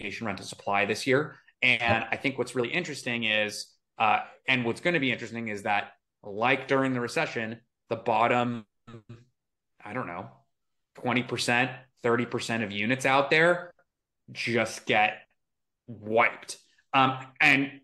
[0.00, 3.66] vacation rental supply this year, and I think what's really interesting is,
[3.98, 5.92] uh, and what's going to be interesting is that,
[6.24, 7.60] like during the recession,
[7.90, 8.66] the bottom,
[9.84, 10.30] I don't know
[11.02, 13.72] 20%, 30% of units out there
[14.32, 15.18] just get
[15.86, 16.58] wiped.
[16.92, 17.80] Um, and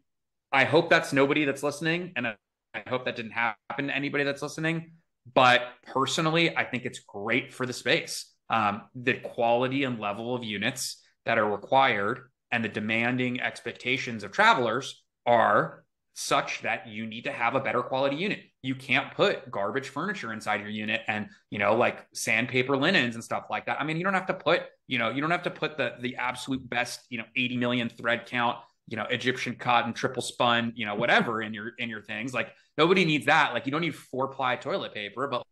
[0.52, 2.12] I hope that's nobody that's listening.
[2.16, 4.92] And I hope that didn't happen to anybody that's listening.
[5.32, 8.32] But personally, I think it's great for the space.
[8.48, 14.32] Um, the quality and level of units that are required and the demanding expectations of
[14.32, 18.40] travelers are such that you need to have a better quality unit.
[18.62, 23.24] You can't put garbage furniture inside your unit and, you know, like sandpaper linens and
[23.24, 23.80] stuff like that.
[23.80, 25.94] I mean, you don't have to put, you know, you don't have to put the
[26.00, 30.72] the absolute best, you know, 80 million thread count, you know, Egyptian cotton, triple spun,
[30.76, 32.34] you know, whatever in your in your things.
[32.34, 33.54] Like nobody needs that.
[33.54, 35.44] Like you don't need four ply toilet paper, but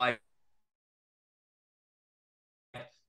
[0.00, 0.20] like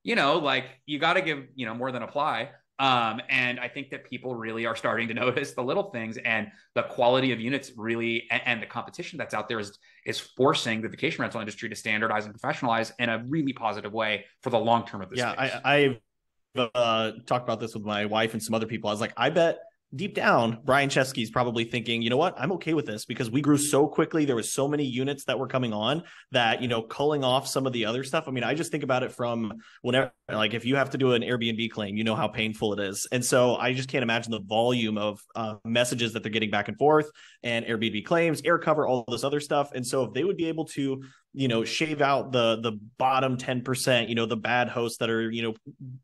[0.03, 2.49] you know, like you got to give, you know, more than a ply.
[2.79, 6.51] Um, and I think that people really are starting to notice the little things and
[6.75, 10.81] the quality of units really and, and, the competition that's out there is is forcing
[10.81, 14.59] the vacation rental industry to standardize and professionalize in a really positive way for the
[14.59, 15.17] long term of this.
[15.17, 15.51] Yeah, space.
[15.63, 18.89] I, I've uh, talked about this with my wife and some other people.
[18.89, 19.57] I was like, I bet
[19.95, 23.41] deep down, Brian Chesky's probably thinking, you know what, I'm okay with this because we
[23.41, 24.25] grew so quickly.
[24.25, 27.65] There was so many units that were coming on that, you know, culling off some
[27.65, 28.25] of the other stuff.
[28.27, 31.13] I mean, I just think about it from whenever, like, if you have to do
[31.13, 33.07] an Airbnb claim, you know how painful it is.
[33.11, 36.67] And so I just can't imagine the volume of uh, messages that they're getting back
[36.67, 37.09] and forth
[37.43, 39.71] and Airbnb claims, air cover, all this other stuff.
[39.73, 41.01] And so if they would be able to,
[41.37, 45.29] you know, shave out the the bottom 10%, you know, the bad hosts that are,
[45.29, 45.53] you know,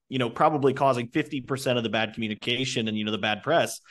[0.07, 3.81] you know, probably causing 50% of the bad communication and, you know, the bad press.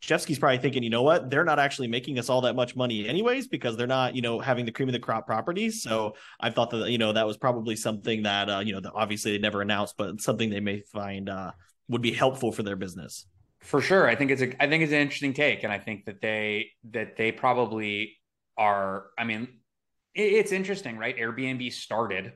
[0.00, 3.08] Chesky's probably thinking, you know what, they're not actually making us all that much money
[3.08, 5.82] anyways because they're not, you know, having the cream of the crop properties.
[5.82, 8.92] So I thought that, you know, that was probably something that, uh, you know, that
[8.94, 11.50] obviously they never announced, but something they may find uh,
[11.88, 13.26] would be helpful for their business.
[13.60, 16.04] For sure, I think it's a, I think it's an interesting take, and I think
[16.06, 18.16] that they that they probably
[18.58, 19.06] are.
[19.16, 19.46] I mean,
[20.14, 21.16] it's interesting, right?
[21.16, 22.32] Airbnb started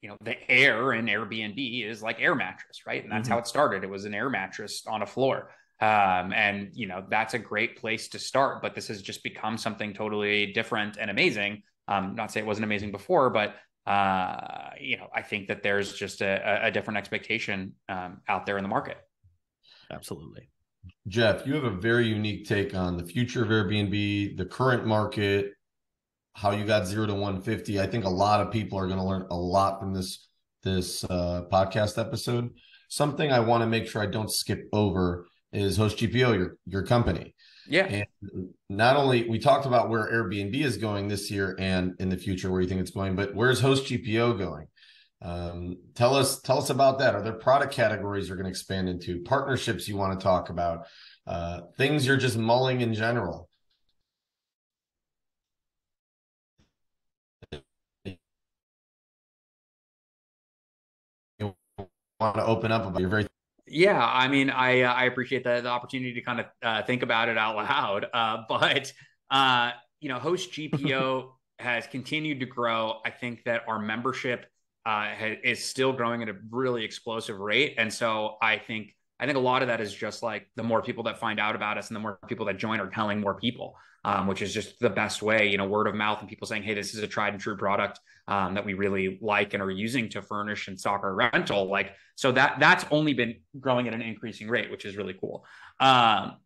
[0.00, 3.02] you know, the air in Airbnb is like air mattress, right?
[3.02, 3.34] And that's mm-hmm.
[3.34, 3.84] how it started.
[3.84, 5.50] It was an air mattress on a floor.
[5.80, 9.56] Um, and you know, that's a great place to start, but this has just become
[9.56, 11.62] something totally different and amazing.
[11.88, 13.56] Um, not say it wasn't amazing before, but
[13.86, 18.58] uh, you know, I think that there's just a, a different expectation um, out there
[18.58, 18.98] in the market.
[19.90, 20.50] Absolutely.
[21.08, 25.52] Jeff, you have a very unique take on the future of Airbnb, the current market,
[26.34, 27.80] how you got zero to 150.
[27.80, 30.28] I think a lot of people are going to learn a lot from this
[30.62, 32.50] this uh, podcast episode.
[32.88, 36.84] Something I want to make sure I don't skip over is Host GPO, your your
[36.84, 37.34] company.
[37.68, 37.86] Yeah.
[37.86, 42.16] And not only we talked about where Airbnb is going this year and in the
[42.16, 44.66] future where you think it's going, but where's Host GPO going?
[45.22, 47.14] Um, tell us tell us about that.
[47.14, 49.22] Are there product categories you're going to expand into?
[49.22, 50.86] Partnerships you want to talk about?
[51.26, 53.48] Uh, things you're just mulling in general?
[61.38, 61.54] You
[62.20, 63.00] want to open up about?
[63.00, 63.26] You're very
[63.70, 67.02] yeah, I mean, I uh, I appreciate the, the opportunity to kind of uh, think
[67.02, 68.06] about it out loud.
[68.12, 68.92] Uh, but
[69.30, 72.96] uh, you know, Host GPO has continued to grow.
[73.04, 74.46] I think that our membership
[74.84, 75.12] uh,
[75.44, 79.40] is still growing at a really explosive rate, and so I think I think a
[79.40, 81.94] lot of that is just like the more people that find out about us and
[81.94, 85.20] the more people that join are telling more people, um, which is just the best
[85.20, 87.40] way, you know, word of mouth and people saying, hey, this is a tried and
[87.40, 91.14] true product um, that we really like and are using to furnish and stock our
[91.14, 91.68] rental.
[91.68, 95.44] Like, so that that's only been growing at an increasing rate, which is really cool.
[95.80, 96.36] Um,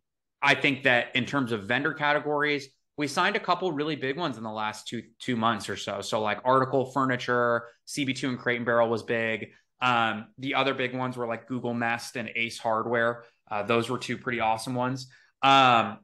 [0.41, 2.67] I think that in terms of vendor categories,
[2.97, 6.01] we signed a couple really big ones in the last two two months or so.
[6.01, 9.47] So like article furniture, CB2 and Crate and Barrel was big.
[9.81, 13.23] Um, the other big ones were like Google Nest and Ace Hardware.
[13.49, 15.07] Uh, those were two pretty awesome ones.
[15.41, 15.99] Um,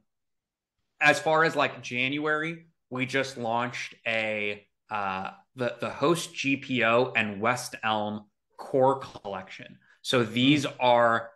[1.00, 7.40] as far as like January, we just launched a uh, the the Host GPO and
[7.40, 8.26] West Elm
[8.58, 9.78] core collection.
[10.02, 11.30] So these are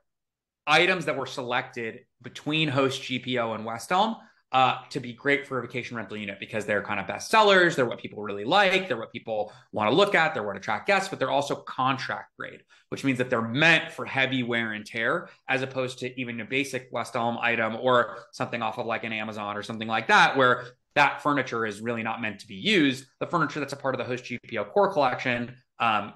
[0.67, 4.17] items that were selected between Host GPO and West Elm
[4.53, 7.75] uh, to be great for a vacation rental unit because they're kind of best sellers.
[7.75, 8.89] They're what people really like.
[8.89, 10.35] They're what people want to look at.
[10.35, 14.05] They're what attract guests, but they're also contract grade, which means that they're meant for
[14.05, 18.63] heavy wear and tear, as opposed to even a basic West Elm item or something
[18.63, 22.23] off of like an Amazon or something like that, where that furniture is really not
[22.23, 23.05] meant to be used.
[23.19, 26.15] The furniture that's a part of the Host GPO core collection um,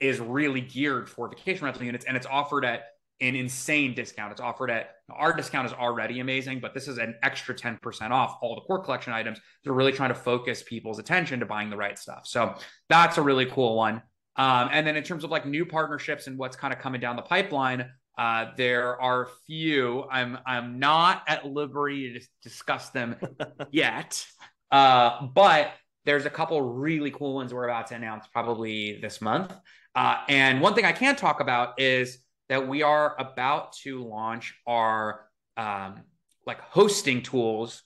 [0.00, 2.84] is really geared for vacation rental units, and it's offered at
[3.20, 4.32] an insane discount.
[4.32, 8.38] It's offered at our discount is already amazing, but this is an extra 10% off
[8.40, 9.38] all the core collection items.
[9.62, 12.22] They're really trying to focus people's attention to buying the right stuff.
[12.24, 12.54] So
[12.88, 14.02] that's a really cool one.
[14.36, 17.16] Um, and then in terms of like new partnerships and what's kind of coming down
[17.16, 20.04] the pipeline, uh, there are few.
[20.10, 23.16] I'm I'm not at liberty to discuss them
[23.72, 24.24] yet,
[24.70, 25.72] uh, but
[26.04, 29.52] there's a couple really cool ones we're about to announce probably this month.
[29.94, 32.18] Uh, and one thing I can talk about is
[32.48, 35.26] that we are about to launch our
[35.56, 36.02] um,
[36.46, 37.82] like hosting tools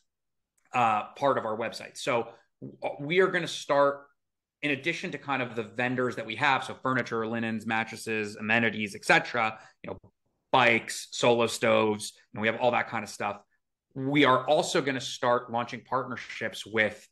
[0.74, 1.96] uh, part of our website.
[1.96, 2.28] So
[3.00, 4.06] we are going to start
[4.62, 8.96] in addition to kind of the vendors that we have so furniture linens mattresses amenities
[8.96, 9.98] etc you know
[10.50, 13.40] bikes solo stoves and we have all that kind of stuff
[13.94, 17.06] we are also going to start launching partnerships with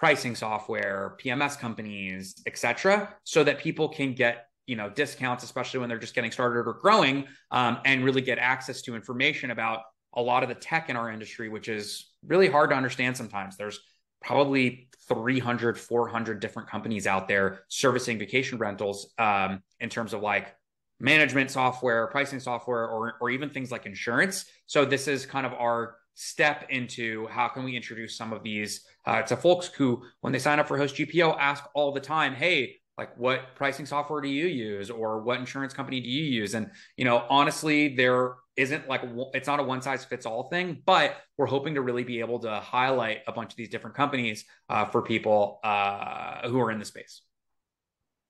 [0.00, 5.88] pricing software pms companies etc so that people can get you know discounts especially when
[5.88, 9.80] they're just getting started or growing um, and really get access to information about
[10.14, 13.56] a lot of the tech in our industry which is really hard to understand sometimes.
[13.56, 13.80] There's
[14.20, 20.54] probably 300 400 different companies out there servicing vacation rentals um, in terms of like
[21.00, 24.46] management software pricing software or, or even things like insurance.
[24.66, 28.84] So this is kind of our step into how can we introduce some of these
[29.06, 32.34] uh, to folks who when they sign up for host gpo ask all the time
[32.34, 36.54] hey like what pricing software do you use or what insurance company do you use?
[36.54, 39.02] And you know honestly there isn't like
[39.34, 42.40] it's not a one size fits all thing but we're hoping to really be able
[42.40, 46.80] to highlight a bunch of these different companies uh, for people uh, who are in
[46.80, 47.22] the space.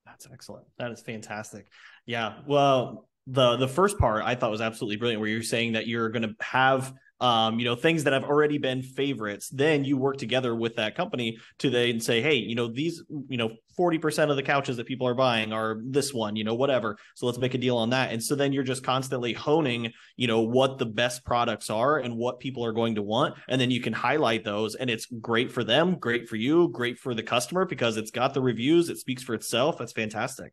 [0.05, 0.66] That's excellent.
[0.79, 1.66] That is fantastic.
[2.05, 5.87] Yeah well the the first part i thought was absolutely brilliant where you're saying that
[5.87, 9.49] you're going to have um, you know, things that have already been favorites.
[9.49, 13.37] Then you work together with that company to then say, hey, you know, these, you
[13.37, 16.97] know, 40% of the couches that people are buying are this one, you know, whatever.
[17.14, 18.12] So let's make a deal on that.
[18.12, 22.16] And so then you're just constantly honing, you know, what the best products are and
[22.16, 23.37] what people are going to want.
[23.49, 24.75] And then you can highlight those.
[24.75, 28.35] And it's great for them, great for you, great for the customer because it's got
[28.35, 29.79] the reviews, it speaks for itself.
[29.79, 30.53] That's fantastic.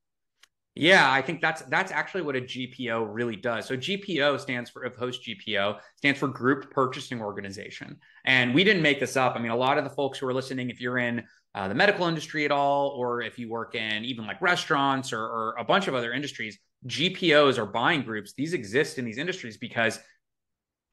[0.77, 3.65] Yeah, I think that's that's actually what a GPO really does.
[3.65, 7.97] So GPO stands for of host GPO stands for Group Purchasing Organization.
[8.25, 9.35] And we didn't make this up.
[9.35, 11.23] I mean, a lot of the folks who are listening, if you're in
[11.53, 15.21] uh, the medical industry at all, or if you work in even like restaurants or,
[15.21, 19.57] or a bunch of other industries, GPOs or buying groups, these exist in these industries
[19.57, 19.97] because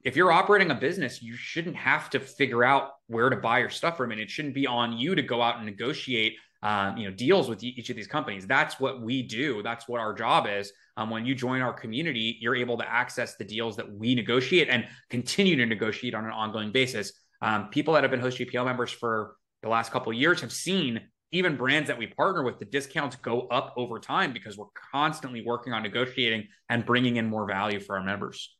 [0.05, 3.69] if you're operating a business, you shouldn't have to figure out where to buy your
[3.69, 7.07] stuff from, and it shouldn't be on you to go out and negotiate, um, you
[7.07, 8.47] know, deals with each of these companies.
[8.47, 9.61] That's what we do.
[9.61, 10.71] That's what our job is.
[10.95, 14.69] Um, when you join our community, you're able to access the deals that we negotiate
[14.69, 17.11] and continue to negotiate on an ongoing basis.
[17.41, 21.01] Um, people that have been Host GPO members for the last couple years have seen
[21.33, 25.43] even brands that we partner with, the discounts go up over time because we're constantly
[25.45, 28.55] working on negotiating and bringing in more value for our members.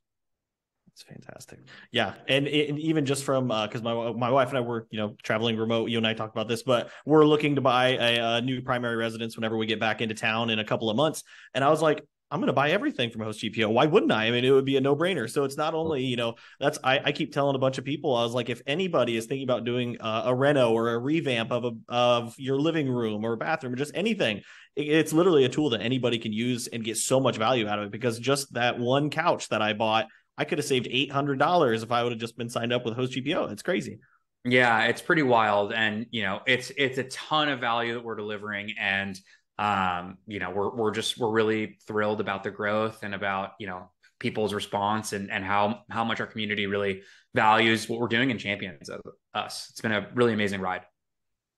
[0.94, 1.60] It's fantastic.
[1.92, 5.00] Yeah, and, and even just from because uh, my my wife and I were you
[5.00, 5.90] know traveling remote.
[5.90, 8.96] You and I talked about this, but we're looking to buy a, a, new primary
[8.96, 11.24] residence whenever we get back into town in a couple of months.
[11.56, 13.72] And I was like, I'm going to buy everything from Host GPO.
[13.72, 14.26] Why wouldn't I?
[14.26, 15.30] I mean, it would be a no brainer.
[15.30, 18.16] So it's not only, you know, that's, I, I, keep telling a bunch of people,
[18.16, 21.64] I was like, if anybody is thinking about doing a reno or a revamp of
[21.64, 24.38] a, of your living room or bathroom or just anything,
[24.76, 27.78] it, it's literally a tool that anybody can use and get so much value out
[27.78, 31.84] of it because just that one couch that I bought, I could have saved $800
[31.84, 33.52] if I would have just been signed up with Host GPO.
[33.52, 34.00] It's crazy.
[34.46, 35.74] Yeah, it's pretty wild.
[35.74, 38.74] And, you know, it's, it's a ton of value that we're delivering.
[38.80, 39.20] And,
[39.60, 43.68] um, you know, we're we're just we're really thrilled about the growth and about you
[43.68, 47.02] know people's response and and how how much our community really
[47.36, 48.90] values what we're doing and champions
[49.34, 49.68] us.
[49.70, 50.82] It's been a really amazing ride.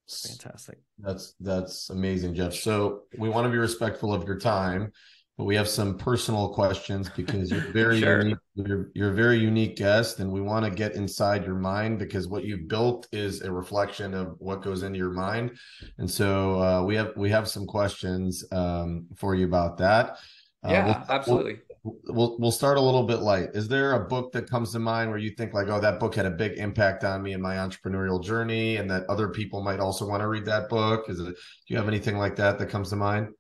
[0.10, 0.78] Fantastic.
[1.00, 2.54] That's that's amazing, Jeff.
[2.54, 4.92] So we want to be respectful of your time
[5.38, 8.22] but we have some personal questions because you're very sure.
[8.22, 8.38] unique.
[8.56, 12.28] You're, you're a very unique guest, and we want to get inside your mind because
[12.28, 15.58] what you've built is a reflection of what goes into your mind.
[15.98, 20.18] And so uh, we have we have some questions um, for you about that.
[20.64, 21.58] Uh, yeah, we'll, absolutely.
[21.84, 23.50] We'll, we'll we'll start a little bit light.
[23.54, 26.16] Is there a book that comes to mind where you think like, oh, that book
[26.16, 29.82] had a big impact on me in my entrepreneurial journey, and that other people might
[29.82, 31.10] also want to read that book?
[31.10, 31.26] Is it?
[31.26, 31.34] Do
[31.68, 33.34] you have anything like that that comes to mind?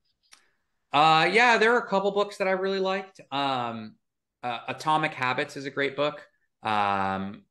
[0.94, 3.20] Uh, yeah, there are a couple books that I really liked.
[3.32, 3.96] Um,
[4.44, 6.26] uh, Atomic Habits is a great book.
[6.64, 7.44] Um,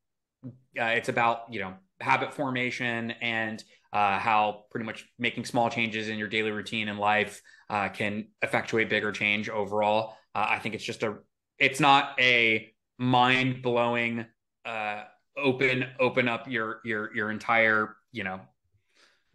[0.79, 3.63] uh, it's about you know habit formation and
[3.93, 8.27] uh, how pretty much making small changes in your daily routine and life uh, can
[8.41, 10.15] effectuate bigger change overall.
[10.33, 11.15] Uh, I think it's just a,
[11.59, 14.25] it's not a mind blowing,
[14.65, 15.03] uh,
[15.37, 18.39] open open up your your your entire you know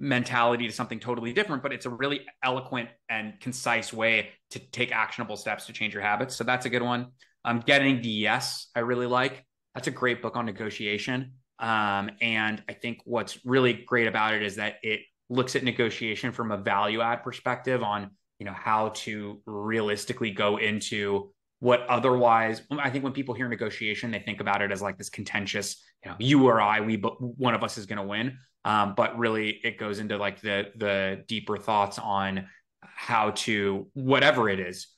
[0.01, 4.91] mentality to something totally different, but it's a really eloquent and concise way to take
[4.91, 6.35] actionable steps to change your habits.
[6.35, 7.09] So that's a good one.
[7.45, 9.45] Um, Getting to Yes, I really like.
[9.75, 11.33] That's a great book on negotiation.
[11.59, 16.33] Um, and I think what's really great about it is that it looks at negotiation
[16.33, 21.31] from a value add perspective on you know how to realistically go into
[21.61, 25.11] what otherwise I think when people hear negotiation, they think about it as like this
[25.11, 28.39] contentious, you know, you or I, we but one of us is going to win.
[28.65, 32.47] Um, but really, it goes into like the the deeper thoughts on
[32.83, 34.89] how to whatever it is,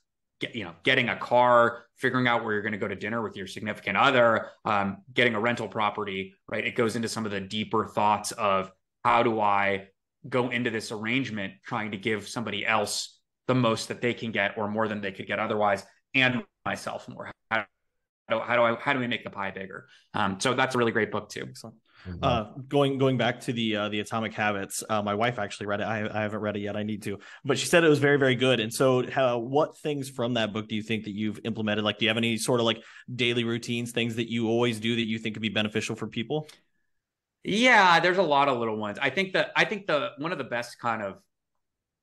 [0.41, 3.23] get, you know, getting a car, figuring out where you're going to go to dinner
[3.23, 6.65] with your significant other, um, getting a rental property, right?
[6.65, 8.71] It goes into some of the deeper thoughts of
[9.05, 9.89] how do I
[10.29, 14.57] go into this arrangement trying to give somebody else the most that they can get
[14.57, 15.85] or more than they could get otherwise
[16.15, 17.31] and myself more.
[17.51, 17.67] How
[18.29, 19.87] do, how do I how do we make the pie bigger?
[20.15, 21.47] Um, so that's a really great book too.
[21.49, 21.77] Excellent.
[22.09, 22.19] Mm-hmm.
[22.23, 25.81] Uh, going going back to the uh, the Atomic Habits, uh, my wife actually read
[25.81, 25.85] it.
[25.85, 26.77] I, I haven't read it yet.
[26.77, 28.59] I need to, but she said it was very very good.
[28.59, 31.85] And so, how, what things from that book do you think that you've implemented?
[31.85, 32.83] Like, do you have any sort of like
[33.15, 36.49] daily routines, things that you always do that you think could be beneficial for people?
[37.45, 38.99] Yeah, there's a lot of little ones.
[39.01, 41.19] I think that I think the one of the best kind of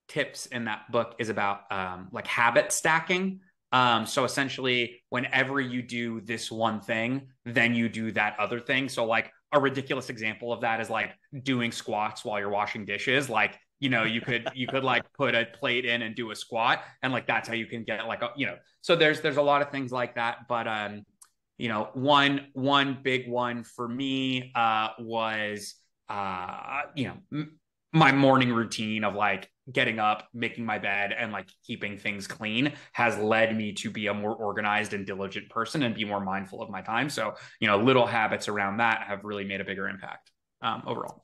[0.07, 3.41] tips in that book is about um, like habit stacking.
[3.71, 8.89] Um, so essentially, whenever you do this one thing, then you do that other thing.
[8.89, 11.11] So, like a ridiculous example of that is like
[11.43, 13.29] doing squats while you're washing dishes.
[13.29, 16.35] Like, you know, you could you could like put a plate in and do a
[16.35, 18.55] squat, and like that's how you can get like a you know.
[18.81, 21.03] So there's there's a lot of things like that, but um,
[21.57, 25.75] you know, one one big one for me uh was
[26.09, 27.58] uh you know m-
[27.91, 32.73] my morning routine of like getting up, making my bed, and like keeping things clean
[32.93, 36.61] has led me to be a more organized and diligent person and be more mindful
[36.61, 37.09] of my time.
[37.09, 40.31] So, you know, little habits around that have really made a bigger impact
[40.61, 41.21] um, overall.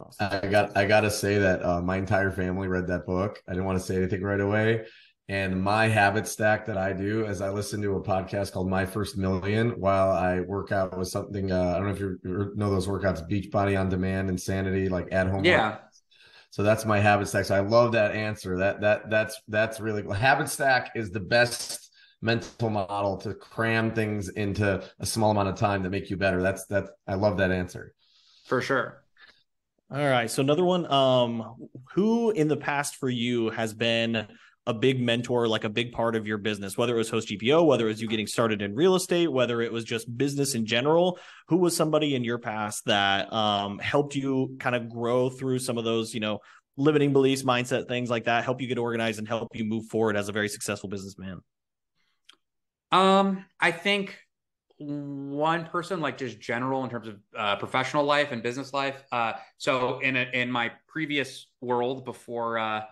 [0.00, 0.18] Awesome.
[0.18, 3.40] I got I got to say that uh, my entire family read that book.
[3.46, 4.86] I didn't want to say anything right away.
[5.28, 8.84] And my habit stack that I do is I listen to a podcast called My
[8.84, 11.50] First Million while I work out with something.
[11.50, 15.28] Uh, I don't know if you know those workouts, Beachbody on Demand, Insanity, like at
[15.28, 15.42] home.
[15.44, 15.72] Yeah.
[15.72, 15.83] Workouts.
[16.54, 17.46] So that's my habit stack.
[17.46, 18.56] So I love that answer.
[18.58, 21.90] That that that's that's really habit stack is the best
[22.22, 26.40] mental model to cram things into a small amount of time that make you better.
[26.40, 27.92] That's that I love that answer.
[28.46, 29.02] For sure.
[29.90, 30.30] All right.
[30.30, 30.86] So another one.
[30.92, 31.56] Um,
[31.92, 34.24] who in the past for you has been
[34.66, 37.66] a big mentor, like a big part of your business, whether it was Host GPO,
[37.66, 40.64] whether it was you getting started in real estate, whether it was just business in
[40.64, 41.18] general.
[41.48, 45.76] Who was somebody in your past that um, helped you kind of grow through some
[45.76, 46.38] of those, you know,
[46.76, 50.16] limiting beliefs, mindset, things like that, help you get organized and help you move forward
[50.16, 51.40] as a very successful businessman?
[52.90, 54.18] Um, I think
[54.78, 59.02] one person, like just general in terms of uh, professional life and business life.
[59.12, 62.82] Uh, so in a, in my previous world before uh,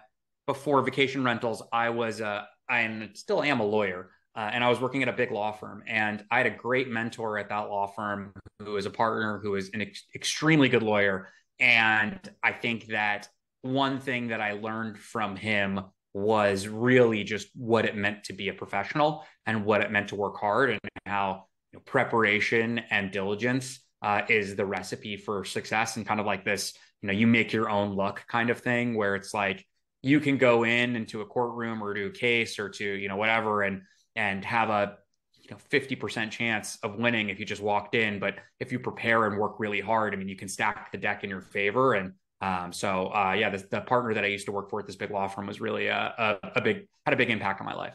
[0.47, 4.11] before vacation rentals, I was uh, I still am a lawyer.
[4.35, 6.89] Uh, and I was working at a big law firm, and I had a great
[6.89, 10.83] mentor at that law firm who was a partner who was an ex- extremely good
[10.83, 11.29] lawyer.
[11.61, 13.29] And I think that
[13.61, 15.81] one thing that I learned from him
[16.15, 20.17] was really just what it meant to be a professional and what it meant to
[20.17, 25.97] work hard and how you know, preparation and diligence uh, is the recipe for success
[25.97, 28.95] and kind of like this you know you make your own luck kind of thing
[28.95, 29.65] where it's like
[30.03, 33.17] you can go in into a courtroom or to a case or to you know
[33.17, 33.83] whatever and
[34.17, 34.99] and have a
[35.43, 39.27] you know 50% chance of winning if you just walked in but if you prepare
[39.27, 42.13] and work really hard i mean you can stack the deck in your favor and
[42.43, 44.97] um, so uh, yeah, the, the, partner that I used to work for at this
[44.97, 47.75] big law firm was really a, a, a big had a big impact on my
[47.75, 47.95] life.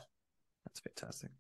[0.66, 1.32] That's fantastic.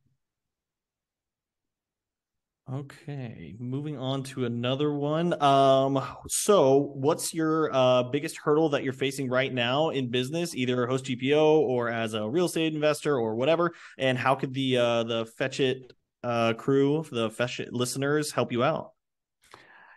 [2.69, 5.41] Okay, moving on to another one.
[5.41, 10.85] Um, so what's your uh, biggest hurdle that you're facing right now in business, either
[10.85, 13.71] host GPO or as a real estate investor or whatever?
[13.97, 15.91] And how could the uh, the Fetchit
[16.25, 18.91] uh, crew, the Fetchit listeners, help you out?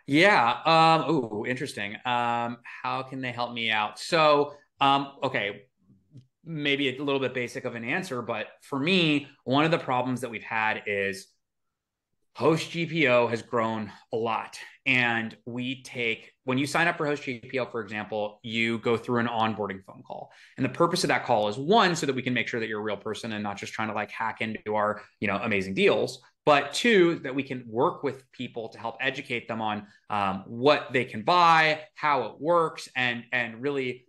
[0.07, 0.51] Yeah.
[0.65, 1.95] Um, oh, interesting.
[2.05, 3.99] Um, how can they help me out?
[3.99, 5.63] So, um, okay,
[6.45, 10.21] maybe a little bit basic of an answer, but for me, one of the problems
[10.21, 11.27] that we've had is
[12.33, 14.57] Host GPO has grown a lot.
[14.85, 19.19] And we take, when you sign up for Host GPO, for example, you go through
[19.19, 20.31] an onboarding phone call.
[20.57, 22.67] And the purpose of that call is one, so that we can make sure that
[22.67, 25.37] you're a real person and not just trying to like hack into our, you know,
[25.37, 29.85] amazing deals but two that we can work with people to help educate them on
[30.09, 34.05] um, what they can buy how it works and and really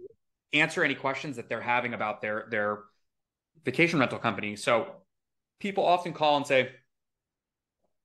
[0.52, 2.80] answer any questions that they're having about their their
[3.64, 4.88] vacation rental company so
[5.60, 6.70] people often call and say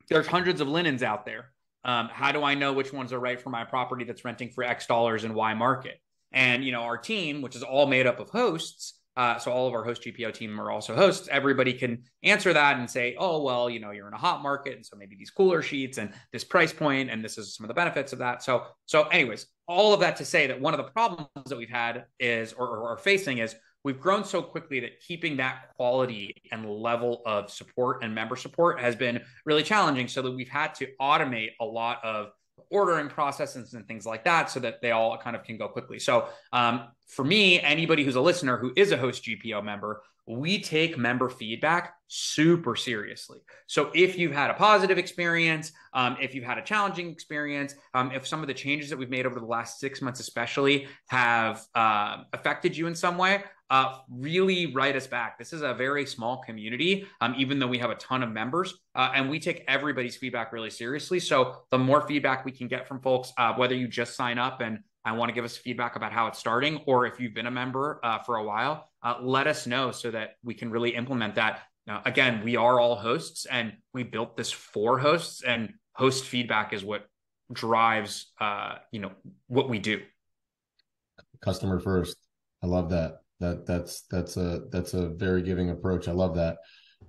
[0.09, 1.51] there's hundreds of linens out there
[1.85, 4.63] um, how do i know which ones are right for my property that's renting for
[4.63, 5.99] x dollars and y market
[6.31, 9.67] and you know our team which is all made up of hosts uh, so all
[9.67, 11.27] of our host GPO team are also hosts.
[11.31, 14.75] Everybody can answer that and say, oh, well, you know, you're in a hot market.
[14.75, 17.67] And so maybe these cooler sheets and this price point, and this is some of
[17.67, 18.43] the benefits of that.
[18.43, 21.67] So, so anyways, all of that to say that one of the problems that we've
[21.67, 23.55] had is, or, or are facing is
[23.87, 28.81] we've grown so quickly that keeping that quality and level of support and member support
[28.81, 30.09] has been really challenging.
[30.09, 32.31] So that we've had to automate a lot of
[32.69, 35.99] ordering processes and things like that so that they all kind of can go quickly.
[35.99, 40.59] So um, for me, anybody who's a listener who is a host GPO member, we
[40.59, 43.39] take member feedback super seriously.
[43.67, 48.11] So if you've had a positive experience, um, if you've had a challenging experience, um,
[48.11, 51.65] if some of the changes that we've made over the last six months, especially, have
[51.75, 55.37] uh, affected you in some way, uh, really write us back.
[55.37, 58.73] This is a very small community, um, even though we have a ton of members,
[58.95, 61.19] uh, and we take everybody's feedback really seriously.
[61.19, 64.61] So the more feedback we can get from folks, uh, whether you just sign up
[64.61, 67.47] and I want to give us feedback about how it's starting, or if you've been
[67.47, 70.95] a member uh, for a while, uh, let us know so that we can really
[70.95, 71.61] implement that.
[71.85, 76.73] Now, again, we are all hosts, and we built this for hosts, and host feedback
[76.73, 77.07] is what
[77.53, 79.11] drives, uh, you know,
[79.47, 80.01] what we do.
[81.39, 82.17] Customer first.
[82.61, 83.21] I love that.
[83.39, 86.07] That that's that's a that's a very giving approach.
[86.07, 86.57] I love that.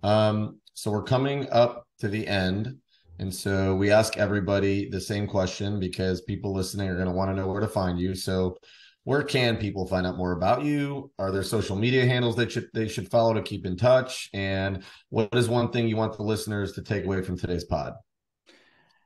[0.03, 2.76] Um, so we're coming up to the end
[3.18, 7.31] and so we ask everybody the same question because people listening are going to want
[7.31, 8.14] to know where to find you.
[8.14, 8.57] So
[9.05, 11.11] where can people find out more about you?
[11.18, 14.29] Are there social media handles that should they should follow to keep in touch?
[14.33, 17.95] And what is one thing you want the listeners to take away from today's pod?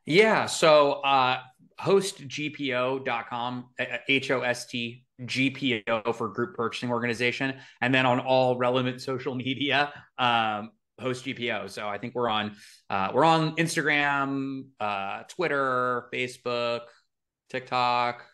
[0.05, 1.39] Yeah, so uh
[1.81, 3.69] hostgpo.com,
[4.09, 9.35] H O S T GPO for group purchasing organization, and then on all relevant social
[9.35, 11.71] media, um, host GPO.
[11.71, 12.57] So I think we're on
[12.91, 16.83] uh, we're on Instagram, uh, Twitter, Facebook,
[17.51, 18.25] TikTok.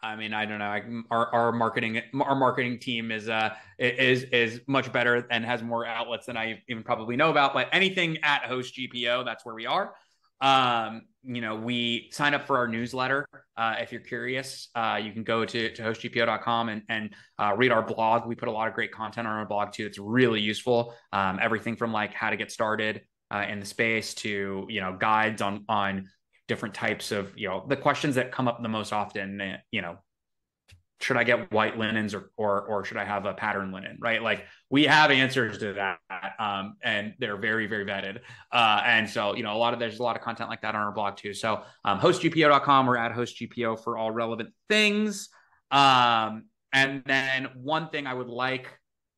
[0.00, 0.66] I mean, I don't know.
[0.66, 5.62] I, our our marketing our marketing team is uh is is much better and has
[5.62, 7.52] more outlets than I even probably know about.
[7.52, 9.94] But anything at Host GPO, that's where we are.
[10.40, 13.26] Um, you know, we sign up for our newsletter.
[13.56, 17.72] Uh, if you're curious, uh, you can go to, to hostgpo.com and, and uh, read
[17.72, 18.26] our blog.
[18.26, 19.84] We put a lot of great content on our blog too.
[19.84, 20.94] It's really useful.
[21.12, 24.96] Um, everything from like how to get started uh, in the space to, you know,
[24.98, 26.08] guides on, on
[26.46, 29.98] different types of, you know, the questions that come up the most often, you know,
[31.00, 33.98] should I get white linens or or or should I have a pattern linen?
[34.00, 34.22] Right?
[34.22, 35.98] Like we have answers to that,
[36.38, 38.18] um, and they're very very vetted.
[38.52, 40.74] Uh, and so you know a lot of there's a lot of content like that
[40.74, 41.34] on our blog too.
[41.34, 45.28] So um, hostgpo.com or at hostgpo for all relevant things.
[45.70, 48.68] Um, and then one thing I would like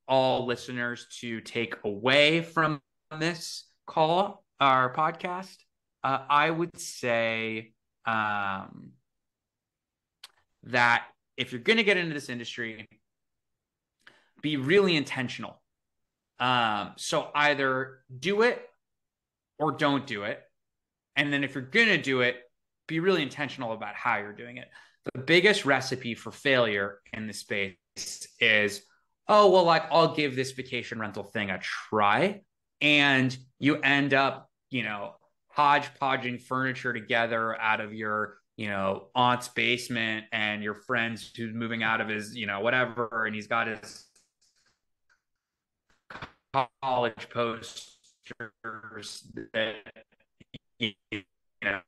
[0.06, 2.80] all listeners to take away from
[3.18, 5.56] this call, our podcast,
[6.04, 7.72] uh, I would say
[8.06, 8.90] um,
[10.64, 11.04] that
[11.40, 12.86] if you're going to get into this industry,
[14.42, 15.60] be really intentional.
[16.38, 18.60] Um, so either do it
[19.58, 20.38] or don't do it.
[21.16, 22.36] And then if you're going to do it,
[22.86, 24.68] be really intentional about how you're doing it.
[25.14, 27.76] The biggest recipe for failure in the space
[28.38, 28.82] is,
[29.26, 32.42] oh, well, like I'll give this vacation rental thing a try.
[32.82, 35.14] And you end up, you know,
[35.48, 41.82] hodgepodging furniture together out of your you know, aunt's basement and your friend's who's moving
[41.82, 44.04] out of his, you know, whatever, and he's got his
[46.82, 49.76] college posters that
[50.78, 50.92] you
[51.64, 51.80] know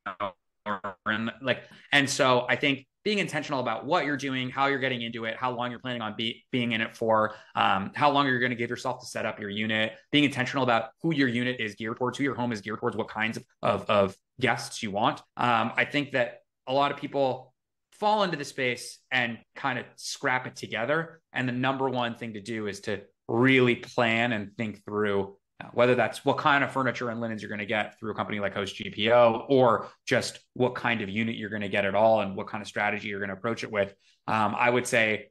[1.04, 5.02] and like and so I think being intentional about what you're doing, how you're getting
[5.02, 8.26] into it, how long you're planning on be, being in it for, um, how long
[8.26, 11.26] you're going to give yourself to set up your unit, being intentional about who your
[11.26, 14.16] unit is geared towards, who your home is geared towards, what kinds of, of, of
[14.40, 15.20] guests you want.
[15.36, 17.52] Um, I think that a lot of people
[17.92, 21.20] fall into the space and kind of scrap it together.
[21.32, 25.68] And the number one thing to do is to really plan and think through uh,
[25.72, 28.40] whether that's what kind of furniture and linens you're going to get through a company
[28.40, 32.20] like Host GPO, or just what kind of unit you're going to get at all
[32.20, 33.94] and what kind of strategy you're going to approach it with.
[34.26, 35.30] Um, I would say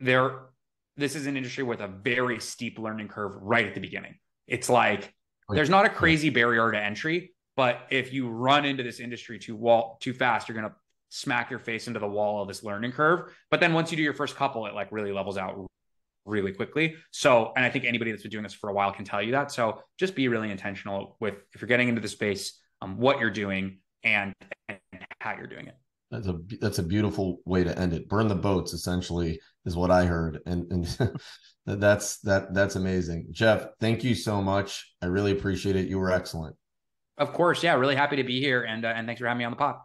[0.00, 0.40] there,
[0.96, 4.16] this is an industry with a very steep learning curve right at the beginning.
[4.46, 5.14] It's like
[5.48, 9.56] there's not a crazy barrier to entry, but if you run into this industry too
[9.56, 10.74] wall too fast, you're gonna
[11.08, 13.34] smack your face into the wall of this learning curve.
[13.50, 15.66] But then once you do your first couple, it like really levels out
[16.24, 16.94] really quickly.
[17.10, 19.32] So, and I think anybody that's been doing this for a while can tell you
[19.32, 19.52] that.
[19.52, 23.30] So just be really intentional with if you're getting into the space, um, what you're
[23.30, 24.32] doing and,
[24.68, 24.78] and
[25.20, 25.76] how you're doing it.
[26.10, 28.08] That's a that's a beautiful way to end it.
[28.08, 31.18] Burn the boats, essentially, is what I heard, and and
[31.80, 33.28] that's that that's amazing.
[33.30, 34.92] Jeff, thank you so much.
[35.00, 35.88] I really appreciate it.
[35.88, 36.54] You were excellent.
[37.22, 39.44] Of course, yeah, really happy to be here, and uh, and thanks for having me
[39.44, 39.76] on the pod.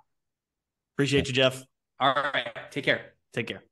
[0.95, 1.63] Appreciate you, Jeff.
[1.99, 3.13] All right, take care.
[3.33, 3.63] Take care.